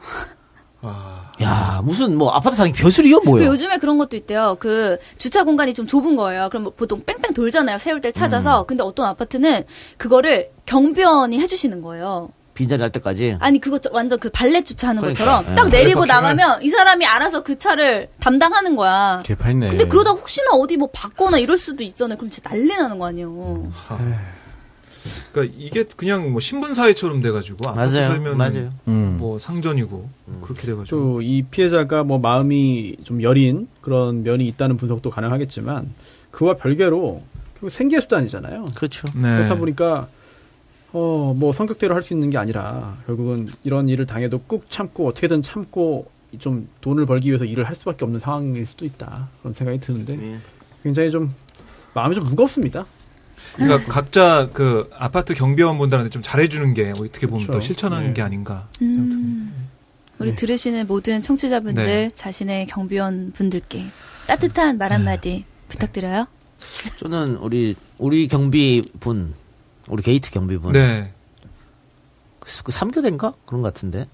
[1.43, 3.47] 야 무슨 뭐 아파트 사는 게 벼슬이요 그 뭐요?
[3.47, 4.57] 요즘에 그런 것도 있대요.
[4.59, 6.49] 그 주차 공간이 좀 좁은 거예요.
[6.51, 7.79] 그럼 뭐 보통 뺑뺑 돌잖아요.
[7.79, 8.65] 세울 때 찾아서.
[8.67, 9.65] 근데 어떤 아파트는
[9.97, 12.31] 그거를 경비원이 해주시는 거예요.
[12.61, 13.39] 빈자리 할 때까지.
[13.41, 15.55] 아니 그거 저- 완전 그 발렛 주차하는 그러니까, 것처럼 예.
[15.55, 19.21] 딱 내리고 나가면 이 사람이 알아서 그 차를 담당하는 거야.
[19.25, 19.71] 개판이네.
[19.71, 22.19] 근데 그러다 혹시나 어디 뭐 받거나 이럴 수도 있잖아요.
[22.19, 23.71] 그럼 진짜 난리 나는 거 아니에요.
[25.33, 28.09] 그러니까 이게 그냥 뭐 신분 사회처럼 돼가지고 아파트 맞아요.
[28.09, 28.71] 살면 맞아요.
[28.89, 29.17] 음.
[29.19, 30.09] 뭐 상전이고
[30.43, 30.85] 그렇게 돼가지고
[31.15, 35.91] 또이 피해자가 뭐 마음이 좀 여린 그런 면이 있다는 분석도 가능하겠지만
[36.31, 37.23] 그와 별개로
[37.71, 38.67] 생계 수단이잖아요.
[38.75, 39.07] 그렇죠.
[39.15, 39.37] 네.
[39.37, 40.09] 그렇다 보니까
[40.93, 45.43] 어 뭐 성격대로 할 수 있는 게 아니라 결국은 이런 일을 당해도 꾹 참고 어떻게든
[45.43, 50.19] 참고 좀 돈을 벌기 위해서 일을 할 수밖에 없는 상황일 수도 있다 그런 생각이 드는데
[50.21, 50.39] 예.
[50.83, 51.29] 굉장히 좀
[51.95, 52.87] 마음이 좀 무겁습니다.
[53.57, 57.53] 그러니까 각자 그 아파트 경비원분들한테 좀 잘해주는 게 어떻게 보면 그렇죠.
[57.53, 58.13] 더 실천하는 네.
[58.15, 58.69] 게 아닌가.
[60.19, 60.35] 우리 네.
[60.35, 62.11] 들으시는 모든 청취자분들 네.
[62.15, 63.87] 자신의 경비원 분들께
[64.27, 66.27] 따뜻한 말 한마디 부탁드려요.
[66.99, 69.35] 저는 우리 우리 경비분
[69.91, 71.13] 우리 게이트 경비분 네.
[72.41, 74.07] 그 3교대인가 그런 것 같은데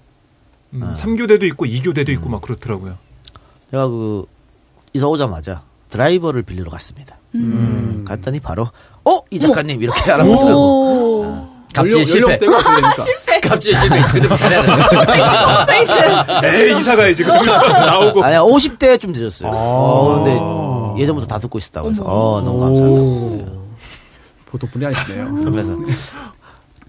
[0.73, 0.93] 음, 아.
[0.93, 2.97] 3교대도 있고 2교대도 있고 막 그렇더라고요.
[3.71, 4.25] 제가 그
[4.93, 7.17] 이사 오자마자 드라이버를 빌리러 갔습니다.
[7.35, 8.03] 음.
[8.05, 8.67] 갔더니 바로
[9.03, 11.57] 어 이 작가님 이렇게 알아보더라고.
[11.73, 12.39] 갑질 실패.
[12.39, 13.49] 연령대가 어떻게 되니까.
[13.49, 14.01] 갑질 실패.
[14.11, 16.47] 그때 잘해야 돼.
[16.71, 19.49] 에이 이사 가야지 그러면서 나오고 아니야 50대쯤 되셨어요.
[19.49, 19.53] 아.
[19.55, 23.51] 어, 근데 예전부터 다 듣고 있었다고 해서 어 너무 감사합니다.
[24.47, 25.35] 보통 분이 아니시네요.
[25.45, 25.77] 그래서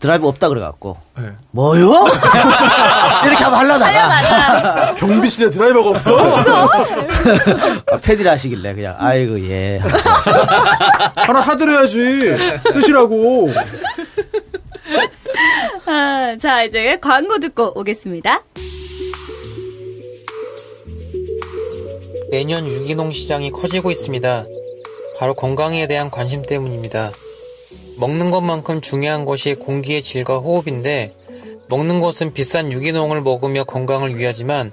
[0.00, 1.32] 드라이버 없다 그래갖고 네.
[1.50, 1.90] 뭐요?
[3.26, 6.16] 이렇게 하면 하려다가 경비실에 드라이버가 없어?
[7.90, 9.80] 아, 패디를 하시길래 그냥 아이고 예.
[11.16, 12.36] 하나 사드려야지.
[12.72, 13.50] 쓰시라고.
[15.86, 18.42] 아, 자, 이제 광고 듣고 오겠습니다.
[22.30, 24.44] 매년 유기농 시장이 커지고 있습니다.
[25.18, 27.10] 바로 건강에 대한 관심 때문입니다.
[27.98, 31.12] 먹는 것만큼 중요한 것이 공기의 질과 호흡인데
[31.68, 34.70] 먹는 것은 비싼 유기농을 먹으며 건강을 위하지만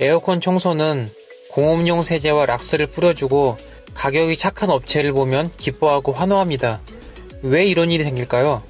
[0.00, 1.10] 에어컨 청소는
[1.50, 3.58] 공업용 세제와 락스를 뿌려주고
[3.92, 6.80] 가격이 착한 업체를 보면 기뻐하고 환호합니다.
[7.42, 8.62] 왜 이런 일이 생길까요?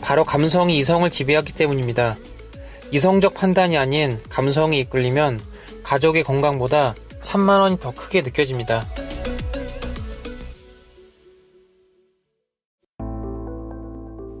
[0.00, 2.16] 바로 감성이 이성을 지배하기 때문입니다.
[2.90, 5.40] 이성적 판단이 아닌 감성이 이끌리면
[5.84, 8.88] 가족의 건강보다 3만 원이 더 크게 느껴집니다.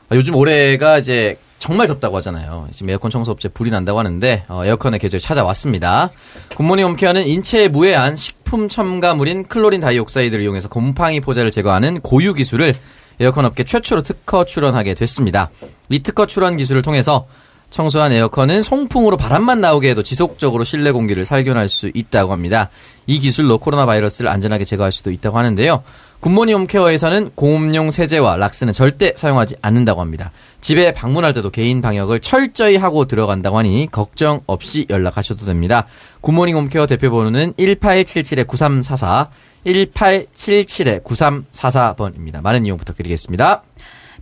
[0.08, 2.66] 아, 요즘 올해가 이제 정말 덥다고 하잖아요.
[2.72, 6.10] 지금 에어컨 청소 업체 불이 난다고 하는데 어, 에어컨의 계절 찾아왔습니다.
[6.56, 12.74] 굿모닝 홈케어는 인체에 무해한 식품 첨가물인 chlorine dioxide를 이용해서 곰팡이 포자를 제거하는 고유 기술을
[13.20, 15.50] 에어컨 업계 최초로 특허 출원하게 됐습니다.
[15.90, 17.26] 이 특허 출원 기술을 통해서
[17.68, 22.70] 청소한 에어컨은 송풍으로 바람만 나오게 해도 지속적으로 실내 공기를 살균할 수 있다고 합니다.
[23.06, 25.84] 이 기술로 코로나 바이러스를 안전하게 제거할 수도 있다고 하는데요.
[26.20, 30.32] 굿모닝 홈케어에서는 공업용 세제와 락스는 절대 사용하지 않는다고 합니다.
[30.60, 35.86] 집에 방문할 때도 개인 방역을 철저히 하고 들어간다고 하니 걱정 없이 연락하셔도 됩니다.
[36.20, 39.28] 굿모닝 홈케어 대표 번호는 1877-9344,
[39.66, 42.42] 1877-9344번입니다.
[42.42, 43.62] 많은 이용 부탁드리겠습니다.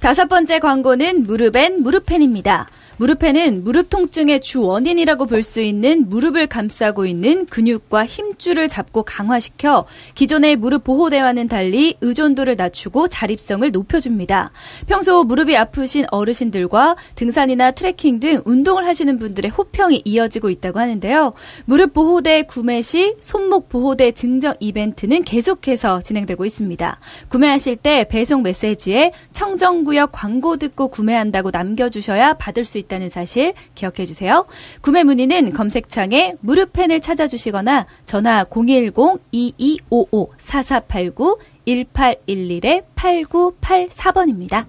[0.01, 2.69] 다섯 번째 광고는 무릎엔 무릎펜입니다.
[2.99, 9.87] 무릎펜은 무릎 통증의 주 원인이라고 볼 수 있는 무릎을 감싸고 있는 근육과 힘줄을 잡고 강화시켜
[10.17, 14.51] 기존의 무릎 보호대와는 달리 의존도를 낮추고 자립성을 높여줍니다.
[14.89, 21.35] 평소 무릎이 아프신 어르신들과 등산이나 트레킹 등 운동을 하시는 분들의 호평이 이어지고 있다고 하는데요.
[21.67, 26.99] 무릎 보호대 구매 시 손목 보호대 증정 이벤트는 계속해서 진행되고 있습니다.
[27.29, 34.07] 구매하실 때 배송 메시지에 청정구역 광고 듣고 구매한다고 남겨주셔야 받을 수 있다 는 사실 기억해
[34.07, 34.47] 주세요.
[34.81, 44.65] 구매 문의는 검색창에 무릎펜을 찾아주시거나 전화 010-2255-4489 1811-8984번입니다.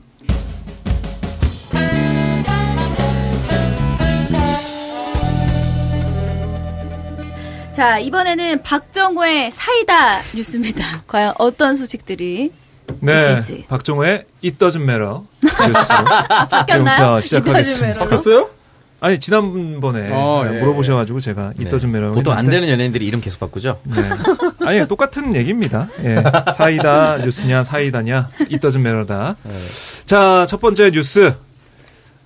[7.72, 11.04] 자, 이번에는 박정호의 사이다 뉴스입니다.
[11.08, 12.52] 과연 어떤 소식들이
[13.02, 13.66] 네, 있을지.
[13.68, 15.88] 박정호의 It Doesn't Matter 뉴스
[16.50, 17.22] 바뀌었나요?
[17.22, 18.02] 시작하겠습니다.
[18.02, 18.46] It Matter.
[19.02, 20.60] 아니 지난번에 어, 네, 예.
[20.60, 21.70] 물어보셔가지고 제가 It 네.
[21.70, 23.80] Doesn't Matter 보통 안 했는데 되는 연예인들이 이름 계속 바꾸죠?
[23.84, 24.10] 네.
[24.66, 25.88] 아니 똑같은 얘기입니다.
[26.04, 26.22] 예.
[26.54, 29.36] 사이다 뉴스냐 사이다냐 It Doesn't Matter다.
[30.06, 31.34] 자첫 번째 뉴스.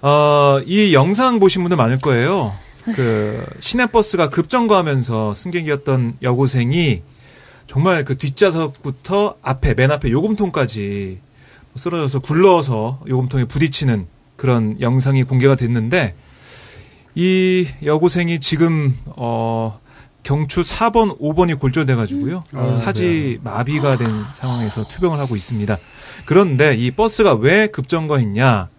[0.01, 2.53] 어, 이 영상 보신 분들 많을 거예요.
[2.95, 7.01] 그 시내버스가 급정거하면서 승객이었던 여고생이
[7.67, 11.19] 정말 그 뒷좌석부터 앞에 맨 앞에 요금통까지
[11.75, 16.15] 쓰러져서 굴러서 요금통에 부딪히는 그런 영상이 공개가 됐는데
[17.15, 19.79] 이 여고생이 지금 어
[20.23, 22.43] 경추 4번, 5번이 골절돼 가지고요.
[22.55, 22.73] 음.
[22.73, 25.77] 사지 마비가 된 상황에서 투병을 하고 있습니다.
[26.25, 28.69] 그런데 이 버스가 왜 급정거했냐?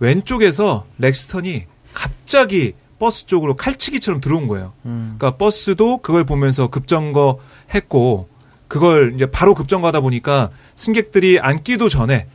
[0.00, 4.72] 왼쪽에서 렉스턴이 갑자기 버스 쪽으로 칼치기처럼 들어온 거예요.
[4.84, 7.40] 그러니까 버스도 그걸 보면서 급정거
[7.74, 8.28] 했고
[8.68, 12.28] 그걸 이제 바로 급정거하다 보니까 승객들이 앉기도 전에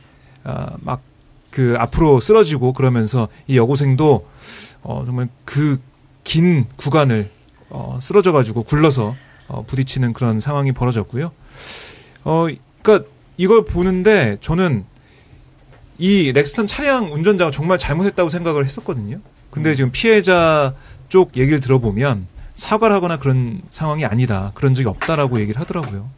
[0.44, 4.28] 아, 막그 앞으로 쓰러지고 그러면서 이 여고생도
[4.82, 5.78] 어 정말 그
[6.26, 7.30] 긴 구간을
[7.70, 9.14] 어 쓰러져 가지고 굴러서
[9.46, 11.30] 어 부딪히는 그런 상황이 벌어졌고요.
[12.24, 12.46] 어
[12.82, 14.84] 그러니까 이걸 보는데 저는
[15.98, 19.20] 이 렉스턴 차량 운전자가 정말 잘못했다고 생각을 했었거든요.
[19.56, 20.74] 근데 지금 피해자
[21.08, 24.52] 쪽 얘기를 들어보면 사과를 하거나 그런 상황이 아니다.
[24.54, 26.10] 그런 적이 없다라고 얘기를 하더라고요.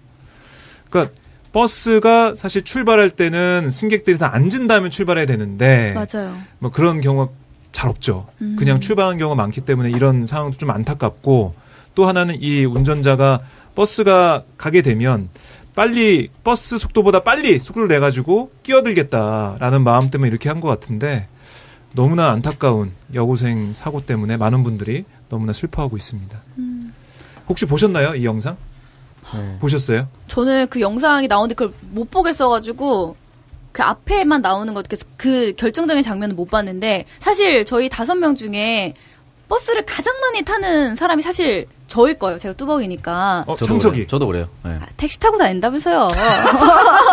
[0.90, 1.14] 그러니까
[1.52, 6.36] 버스가 사실 출발할 때는 승객들이 다 앉은 다음에 출발해야 되는데 맞아요.
[6.58, 7.30] 뭐 그런 경우가
[7.70, 8.26] 잘 없죠.
[8.56, 11.54] 그냥 출발하는 경우가 많기 때문에 이런 상황도 좀 안타깝고
[11.94, 13.38] 또 하나는 이 운전자가
[13.76, 15.28] 버스가 가게 되면
[15.76, 21.28] 빨리 버스 속도보다 빨리 속도를 내 가지고 끼어들겠다라는 마음 때문에 이렇게 한 것 같은데
[21.94, 26.38] 너무나 안타까운 여고생 사고 때문에 많은 분들이 너무나 슬퍼하고 있습니다.
[27.48, 28.56] 혹시 보셨나요 이 영상?
[29.60, 30.08] 보셨어요?
[30.28, 33.16] 저는 그 영상이 나오는데 그걸 못 보겠어가지고
[33.72, 38.94] 그 앞에만 나오는 것, 그- 그 결정적인 장면은 못 봤는데 사실 저희 다섯 명 중에
[39.48, 42.38] 버스를 가장 많이 타는 사람이 사실 저일 거예요.
[42.38, 43.44] 제가 뚜벅이니까.
[43.46, 43.92] 어, 저도 창석이.
[43.94, 44.06] 그래요.
[44.06, 44.48] 저도 그래요.
[44.64, 44.78] 네.
[44.98, 46.08] 택시 타고 다닌다면서요.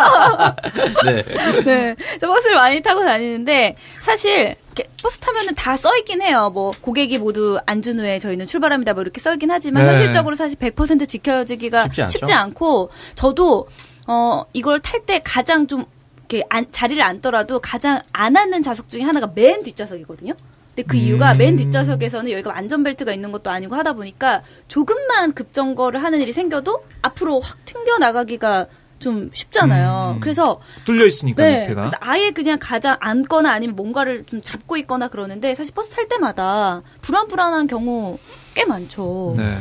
[1.05, 1.23] 네.
[1.63, 1.95] 네.
[2.19, 4.55] 저 버스를 많이 타고 다니는데 사실
[5.01, 6.49] 버스 타면은 다 써 있긴 해요.
[6.53, 8.93] 뭐 고객이 모두 앉은 후에 저희는 출발합니다.
[8.93, 9.89] 뭐 이렇게 써 있긴 하지만 네.
[9.91, 12.05] 현실적으로 사실 100% 지켜지기가 쉽지.
[12.09, 13.67] 쉽지 않고 저도
[14.07, 15.85] 어 이걸 탈 때 가장 좀
[16.27, 20.33] 이렇게 안- 자리를 앉더라도 가장 안 앉는 좌석 중에 하나가 맨 뒷좌석이거든요.
[20.75, 21.37] 근데 그 이유가 음.
[21.37, 27.39] 맨 뒷좌석에서는 여기가 안전벨트가 있는 것도 아니고 하다 보니까 조금만 급정거를 하는 일이 생겨도 앞으로
[27.39, 28.67] 확 튕겨 나가기가
[28.99, 30.15] 좀 쉽잖아요.
[30.15, 30.19] 음.
[30.19, 31.81] 그래서 뚫려 있으니까 네, 밑에가.
[31.81, 36.81] 그래서 아예 그냥 가장 앉거나 아니면 뭔가를 좀 잡고 있거나 그러는데 사실 버스 탈 때마다
[37.01, 38.17] 불안불안한 경우
[38.53, 39.33] 꽤 많죠.
[39.37, 39.57] 네.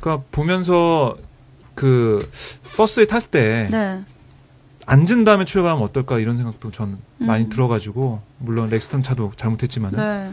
[0.00, 1.16] 그러니까 보면서
[1.74, 2.30] 그
[2.76, 4.02] 버스에 탔을 때 네.
[4.86, 7.48] 앉은 다음에 출발하면 어떨까 이런 생각도 전 많이 음.
[7.50, 10.32] 들어가지고 물론 렉스턴 차도 잘못했지만은 네.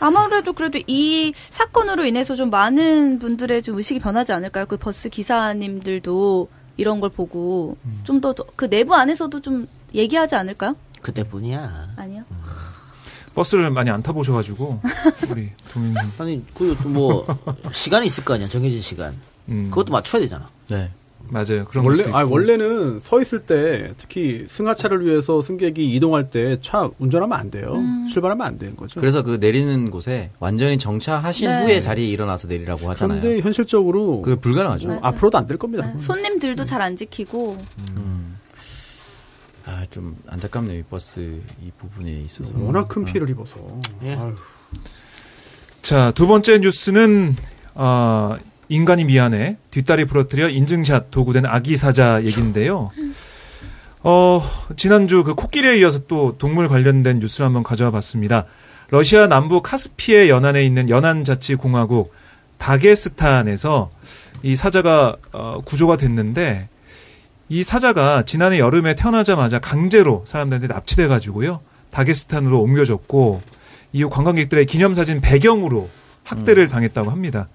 [0.00, 4.66] 아무래도 그래도 이 사건으로 인해서 좀 많은 분들의 좀 의식이 변하지 않을까요?
[4.66, 8.00] 그 버스 기사님들도 이런 걸 보고 음.
[8.02, 10.76] 좀더 그 내부 안에서도 좀 얘기하지 않을까요?
[11.00, 11.94] 그때뿐이야.
[11.96, 12.24] 아니요.
[13.34, 14.80] 버스를 많이 안 타보셔가지고
[15.30, 17.26] 우리 동민 아니 그뭐
[17.72, 19.14] 시간이 있을 거 아니야 정해진 시간.
[19.48, 20.48] 음, 그것도 맞춰야 되잖아.
[20.68, 20.90] 네.
[21.30, 21.64] 맞아요.
[21.66, 22.24] 그런 원래 아.
[22.24, 27.74] 원래는 서 있을 때 특히 승하차를 위해서 승객이 이동할 때 차 운전하면 안 돼요.
[27.74, 28.06] 음.
[28.06, 29.00] 출발하면 안 되는 거죠.
[29.00, 31.64] 그래서 그 내리는 곳에 완전히 정차하신 네.
[31.64, 33.20] 후에 자리에 일어나서 내리라고 하잖아요.
[33.20, 34.86] 그런데 현실적으로 그게 불가능하죠.
[34.86, 35.00] 어, 맞아요.
[35.02, 35.92] 앞으로도 안 될 겁니다.
[35.92, 35.98] 네.
[35.98, 37.56] 손님들도 잘 안 지키고
[37.96, 38.36] 음.
[39.64, 40.78] 아, 좀 안타깝네요.
[40.78, 41.20] 이 버스
[41.60, 42.54] 이 부분에 있어서.
[42.56, 43.56] 워낙 큰 피해를 입어서.
[44.04, 44.14] 예.
[44.14, 44.34] 아유.
[45.82, 47.36] 자, 두 번째 뉴스는
[47.74, 48.36] 어,
[48.68, 52.90] 인간이 미안해 뒷다리 부러뜨려 인증샷 도구된 아기 사자 얘기인데요.
[54.02, 54.42] 어,
[54.76, 58.44] 지난주 그 코끼리에 이어서 또 동물 관련된 뉴스를 한번 가져와 봤습니다.
[58.90, 62.12] 러시아 남부 카스피해 연안에 있는 연안자치공화국
[62.58, 63.90] 다게스탄에서
[64.42, 66.68] 이 사자가 어, 구조가 됐는데
[67.48, 71.60] 이 사자가 지난해 여름에 태어나자마자 강제로 사람들한테 납치돼 가지고요.
[71.90, 73.40] 다게스탄으로 옮겨졌고
[73.92, 75.88] 이후 관광객들의 기념사진 배경으로
[76.24, 77.48] 학대를 당했다고 합니다.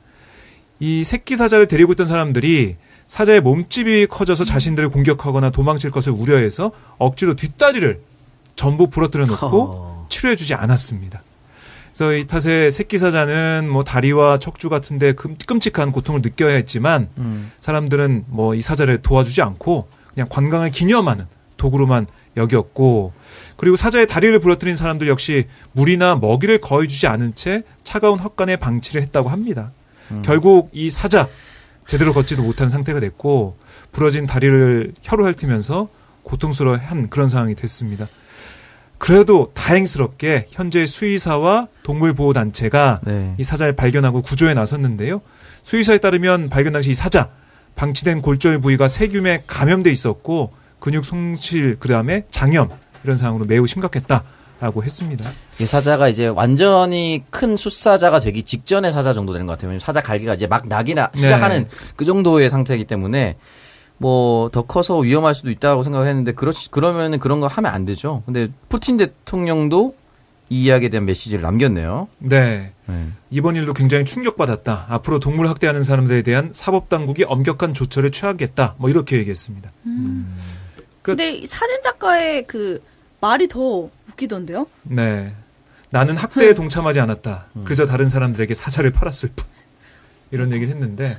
[0.81, 2.75] 이 새끼 사자를 데리고 있던 사람들이
[3.05, 7.99] 사자의 몸집이 커져서 자신들을 공격하거나 도망칠 것을 우려해서 억지로 뒷다리를
[8.55, 10.07] 전부 부러뜨려 놓고 어.
[10.09, 11.21] 치료해주지 않았습니다.
[11.93, 17.51] 그래서 이 탓에 새끼 사자는 뭐 다리와 척추 같은데 끔- 끔찍한 고통을 느껴야 했지만 음.
[17.59, 21.25] 사람들은 뭐 이 사자를 도와주지 않고 그냥 관광을 기념하는
[21.57, 22.07] 도구로만
[22.37, 23.13] 여겼고
[23.55, 29.01] 그리고 사자의 다리를 부러뜨린 사람들 역시 물이나 먹이를 거의 주지 않은 채 차가운 헛간에 방치를
[29.03, 29.71] 했다고 합니다.
[30.23, 31.27] 결국 이 사자
[31.87, 33.57] 제대로 걷지도 못한 상태가 됐고
[33.91, 35.89] 부러진 다리를 혀로 핥으면서
[36.23, 38.07] 고통스러워한 그런 상황이 됐습니다.
[38.97, 43.33] 그래도 다행스럽게 현재 수의사와 동물보호단체가 네.
[43.39, 45.21] 이 사자를 발견하고 구조에 나섰는데요.
[45.63, 47.29] 수의사에 따르면 발견 당시 이 사자
[47.75, 52.69] 방치된 골절 부위가 세균에 감염돼 있었고 근육 손실 그다음에 장염
[53.03, 54.23] 이런 상황으로 매우 심각했다
[54.61, 55.29] 라고 했습니다.
[55.59, 59.69] 이 사자가 이제 완전히 큰 숫사자가 되기 직전의 사자 정도 되는 것 같아요.
[59.69, 61.17] 왜냐면 사자 갈기가 이제 막 나기나 네.
[61.17, 63.37] 시작하는 그 정도의 상태이기 때문에
[63.97, 68.21] 뭐 더 커서 위험할 수도 있다고 생각했는데 그렇 그러면은 그런 거 하면 안 되죠.
[68.25, 69.95] 근데 푸틴 대통령도
[70.49, 72.07] 이 이야기에 대한 메시지를 남겼네요.
[72.19, 72.73] 네.
[72.85, 73.07] 네.
[73.31, 74.87] 이번 일도 굉장히 충격받았다.
[74.89, 78.75] 앞으로 동물 학대하는 사람들에 대한 사법 당국이 엄격한 조처를 취하겠다.
[78.77, 79.71] 뭐 이렇게 얘기했습니다.
[81.01, 81.11] 끝.
[81.11, 82.83] 근데 이 사진 작가의 그
[83.21, 84.67] 말이 더 웃기던데요?
[84.83, 85.33] 네.
[85.91, 87.47] 나는 학대에 동참하지 않았다.
[87.65, 89.45] 그저 다른 사람들에게 사자를 팔았을 뿐.
[90.31, 91.17] 이런 얘기를 했는데,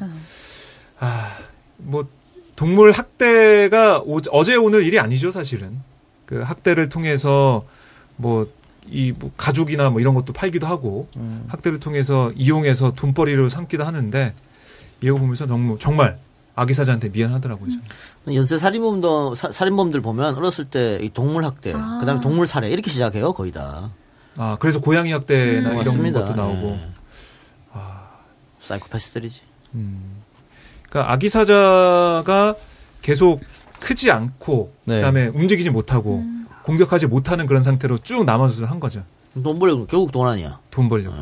[0.99, 1.36] 아,
[1.76, 2.09] 뭐,
[2.57, 5.80] 동물 학대가 오- 어제 오늘 일이 아니죠, 사실은.
[6.26, 7.64] 그 학대를 통해서
[8.16, 8.51] 뭐,
[8.88, 11.09] 이 뭐 가죽이나 뭐 이런 것도 팔기도 하고,
[11.49, 14.32] 학대를 통해서 이용해서 돈벌이로 삼기도 하는데,
[15.03, 16.18] 이거 보면서 너무 정말
[16.55, 17.70] 아기 사자한테 미안하더라고요.
[17.70, 18.34] 저는.
[18.36, 21.98] 연쇄 살인범도 사- 살인범들 보면 어렸을 때 이 동물 학대, 아.
[22.00, 23.90] 그다음에 동물 살해 이렇게 시작해요 거의 다.
[24.36, 25.74] 아, 그래서 고양이 학대나 음.
[25.74, 26.24] 이런 맞습니다.
[26.24, 26.68] 것도 나오고.
[26.80, 26.92] 예.
[28.61, 29.40] 사이코패스들이지.
[29.74, 30.22] 음.
[30.88, 32.55] 그러니까 아기 사자가
[33.00, 33.40] 계속
[33.80, 34.96] 크지 않고 네.
[34.96, 36.22] 그다음에 움직이지 못하고
[36.64, 39.03] 공격하지 못하는 그런 상태로 쭉 남아서 한 거죠.
[39.42, 40.61] 돈 벌려고 결국 돈 아니야.
[40.70, 41.16] 돈 벌려고.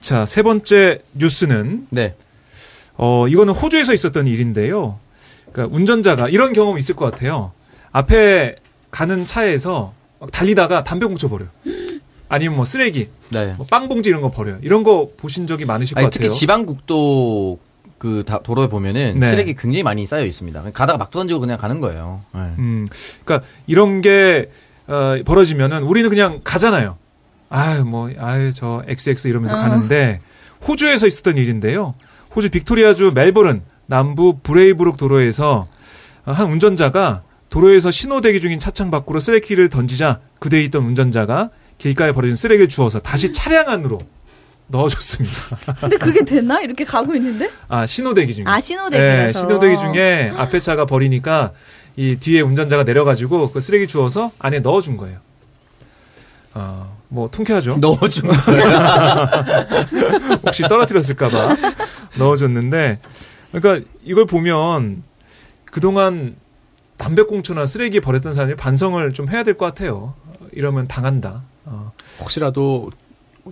[0.00, 2.14] 자, 세 번째 뉴스는 네.
[2.96, 4.98] 어, 이거는 호주에서 있었던 일인데요.
[5.52, 7.52] 그러니까 운전자가 이런 경험 있을 것 같아요.
[7.92, 8.56] 앞에
[8.90, 11.48] 가는 차에서 막 달리다가 담배 꽁초 버려요.
[12.28, 13.54] 아니면 뭐 쓰레기, 네.
[13.56, 14.58] 뭐 빵봉지 이런 거 버려요.
[14.62, 16.38] 이런 거 보신 적이 많으실 아니, 것 특히 같아요.
[16.38, 17.58] 지방국도
[17.98, 19.30] 그 다- 도로에 보면은 네.
[19.30, 20.62] 쓰레기 굉장히 많이 쌓여 있습니다.
[20.72, 22.22] 가다가 막 던지고 그냥 가는 거예요.
[22.34, 22.40] 네.
[22.58, 22.86] 음,
[23.24, 24.50] 그러니까 이런 게
[24.86, 26.96] 어, 벌어지면은 우리는 그냥 가잖아요.
[27.50, 30.18] 아유 뭐 아유 저 XX 이러면서 가는데
[30.66, 31.94] 호주에서 있었던 일인데요.
[32.34, 35.68] 호주 빅토리아주 멜버른 남부 브레이브룩 도로에서
[36.26, 42.12] 어, 한 운전자가 도로에서 신호 대기 중인 차창 밖으로 쓰레기를 던지자 그대에 있던 운전자가 길가에
[42.12, 44.00] 버려진 쓰레기를 주워서 다시 차량 안으로
[44.68, 45.58] 넣어줬습니다.
[45.80, 46.60] 근데 그게 됐나?
[46.60, 47.50] 이렇게 가고 있는데?
[47.68, 48.44] 아 신호 대기 중에.
[48.46, 49.22] 아, 신호 대기라서.
[49.26, 51.52] 네, 신호 대기 중에 앞에 차가 버리니까
[51.96, 55.18] 이 뒤에 운전자가 내려가지고 그 쓰레기 주워서 안에 넣어준 거예요.
[56.54, 57.76] 어, 뭐 통쾌하죠.
[57.80, 59.28] 넣어준 거예요.
[60.46, 61.56] 혹시 떨어뜨렸을까봐
[62.18, 62.98] 넣어줬는데
[63.52, 65.02] 그러니까 이걸 보면
[65.66, 66.36] 그동안
[66.96, 70.14] 담배꽁초나 쓰레기 버렸던 사람이 반성을 좀 해야 될 것 같아요.
[70.52, 71.42] 이러면 당한다.
[71.64, 71.92] 어.
[72.20, 72.90] 혹시라도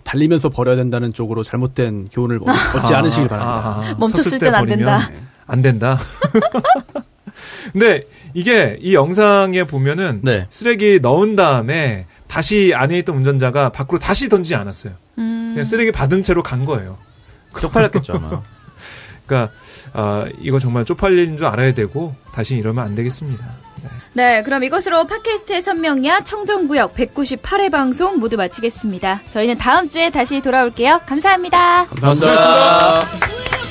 [0.05, 3.69] 달리면서 버려야 된다는 쪽으로 잘못된 교훈을 얻지 아, 않으시길 아, 바랍니다.
[3.69, 3.95] 아, 아.
[3.99, 5.11] 멈췄을 땐안 버리면 된다.
[5.47, 5.99] 안 된다.
[7.73, 8.05] 근데
[8.35, 10.47] 이게 이 영상에 보면은 네.
[10.51, 14.95] 쓰레기 넣은 다음에 다시 안에 있던 운전자가 밖으로 다시 던지지 않았어요.
[15.19, 15.51] 음.
[15.55, 16.97] 그냥 쓰레기 받은 채로 간 거예요.
[17.61, 18.43] 쪽팔렸겠죠 아마.
[19.27, 19.53] 그러니까
[19.93, 23.45] 아, 이거 정말 쪽팔린 줄 알아야 되고 다시 이러면 안 되겠습니다.
[23.83, 23.89] 네.
[24.15, 29.23] 네, 그럼 이것으로 팟캐스트의 선명야 청정구역 198회 방송 모두 마치겠습니다.
[29.29, 31.01] 저희는 다음 주에 다시 돌아올게요.
[31.07, 31.87] 감사합니다.
[31.87, 32.15] 감사합니다.
[32.15, 33.62] 수고하셨습니다.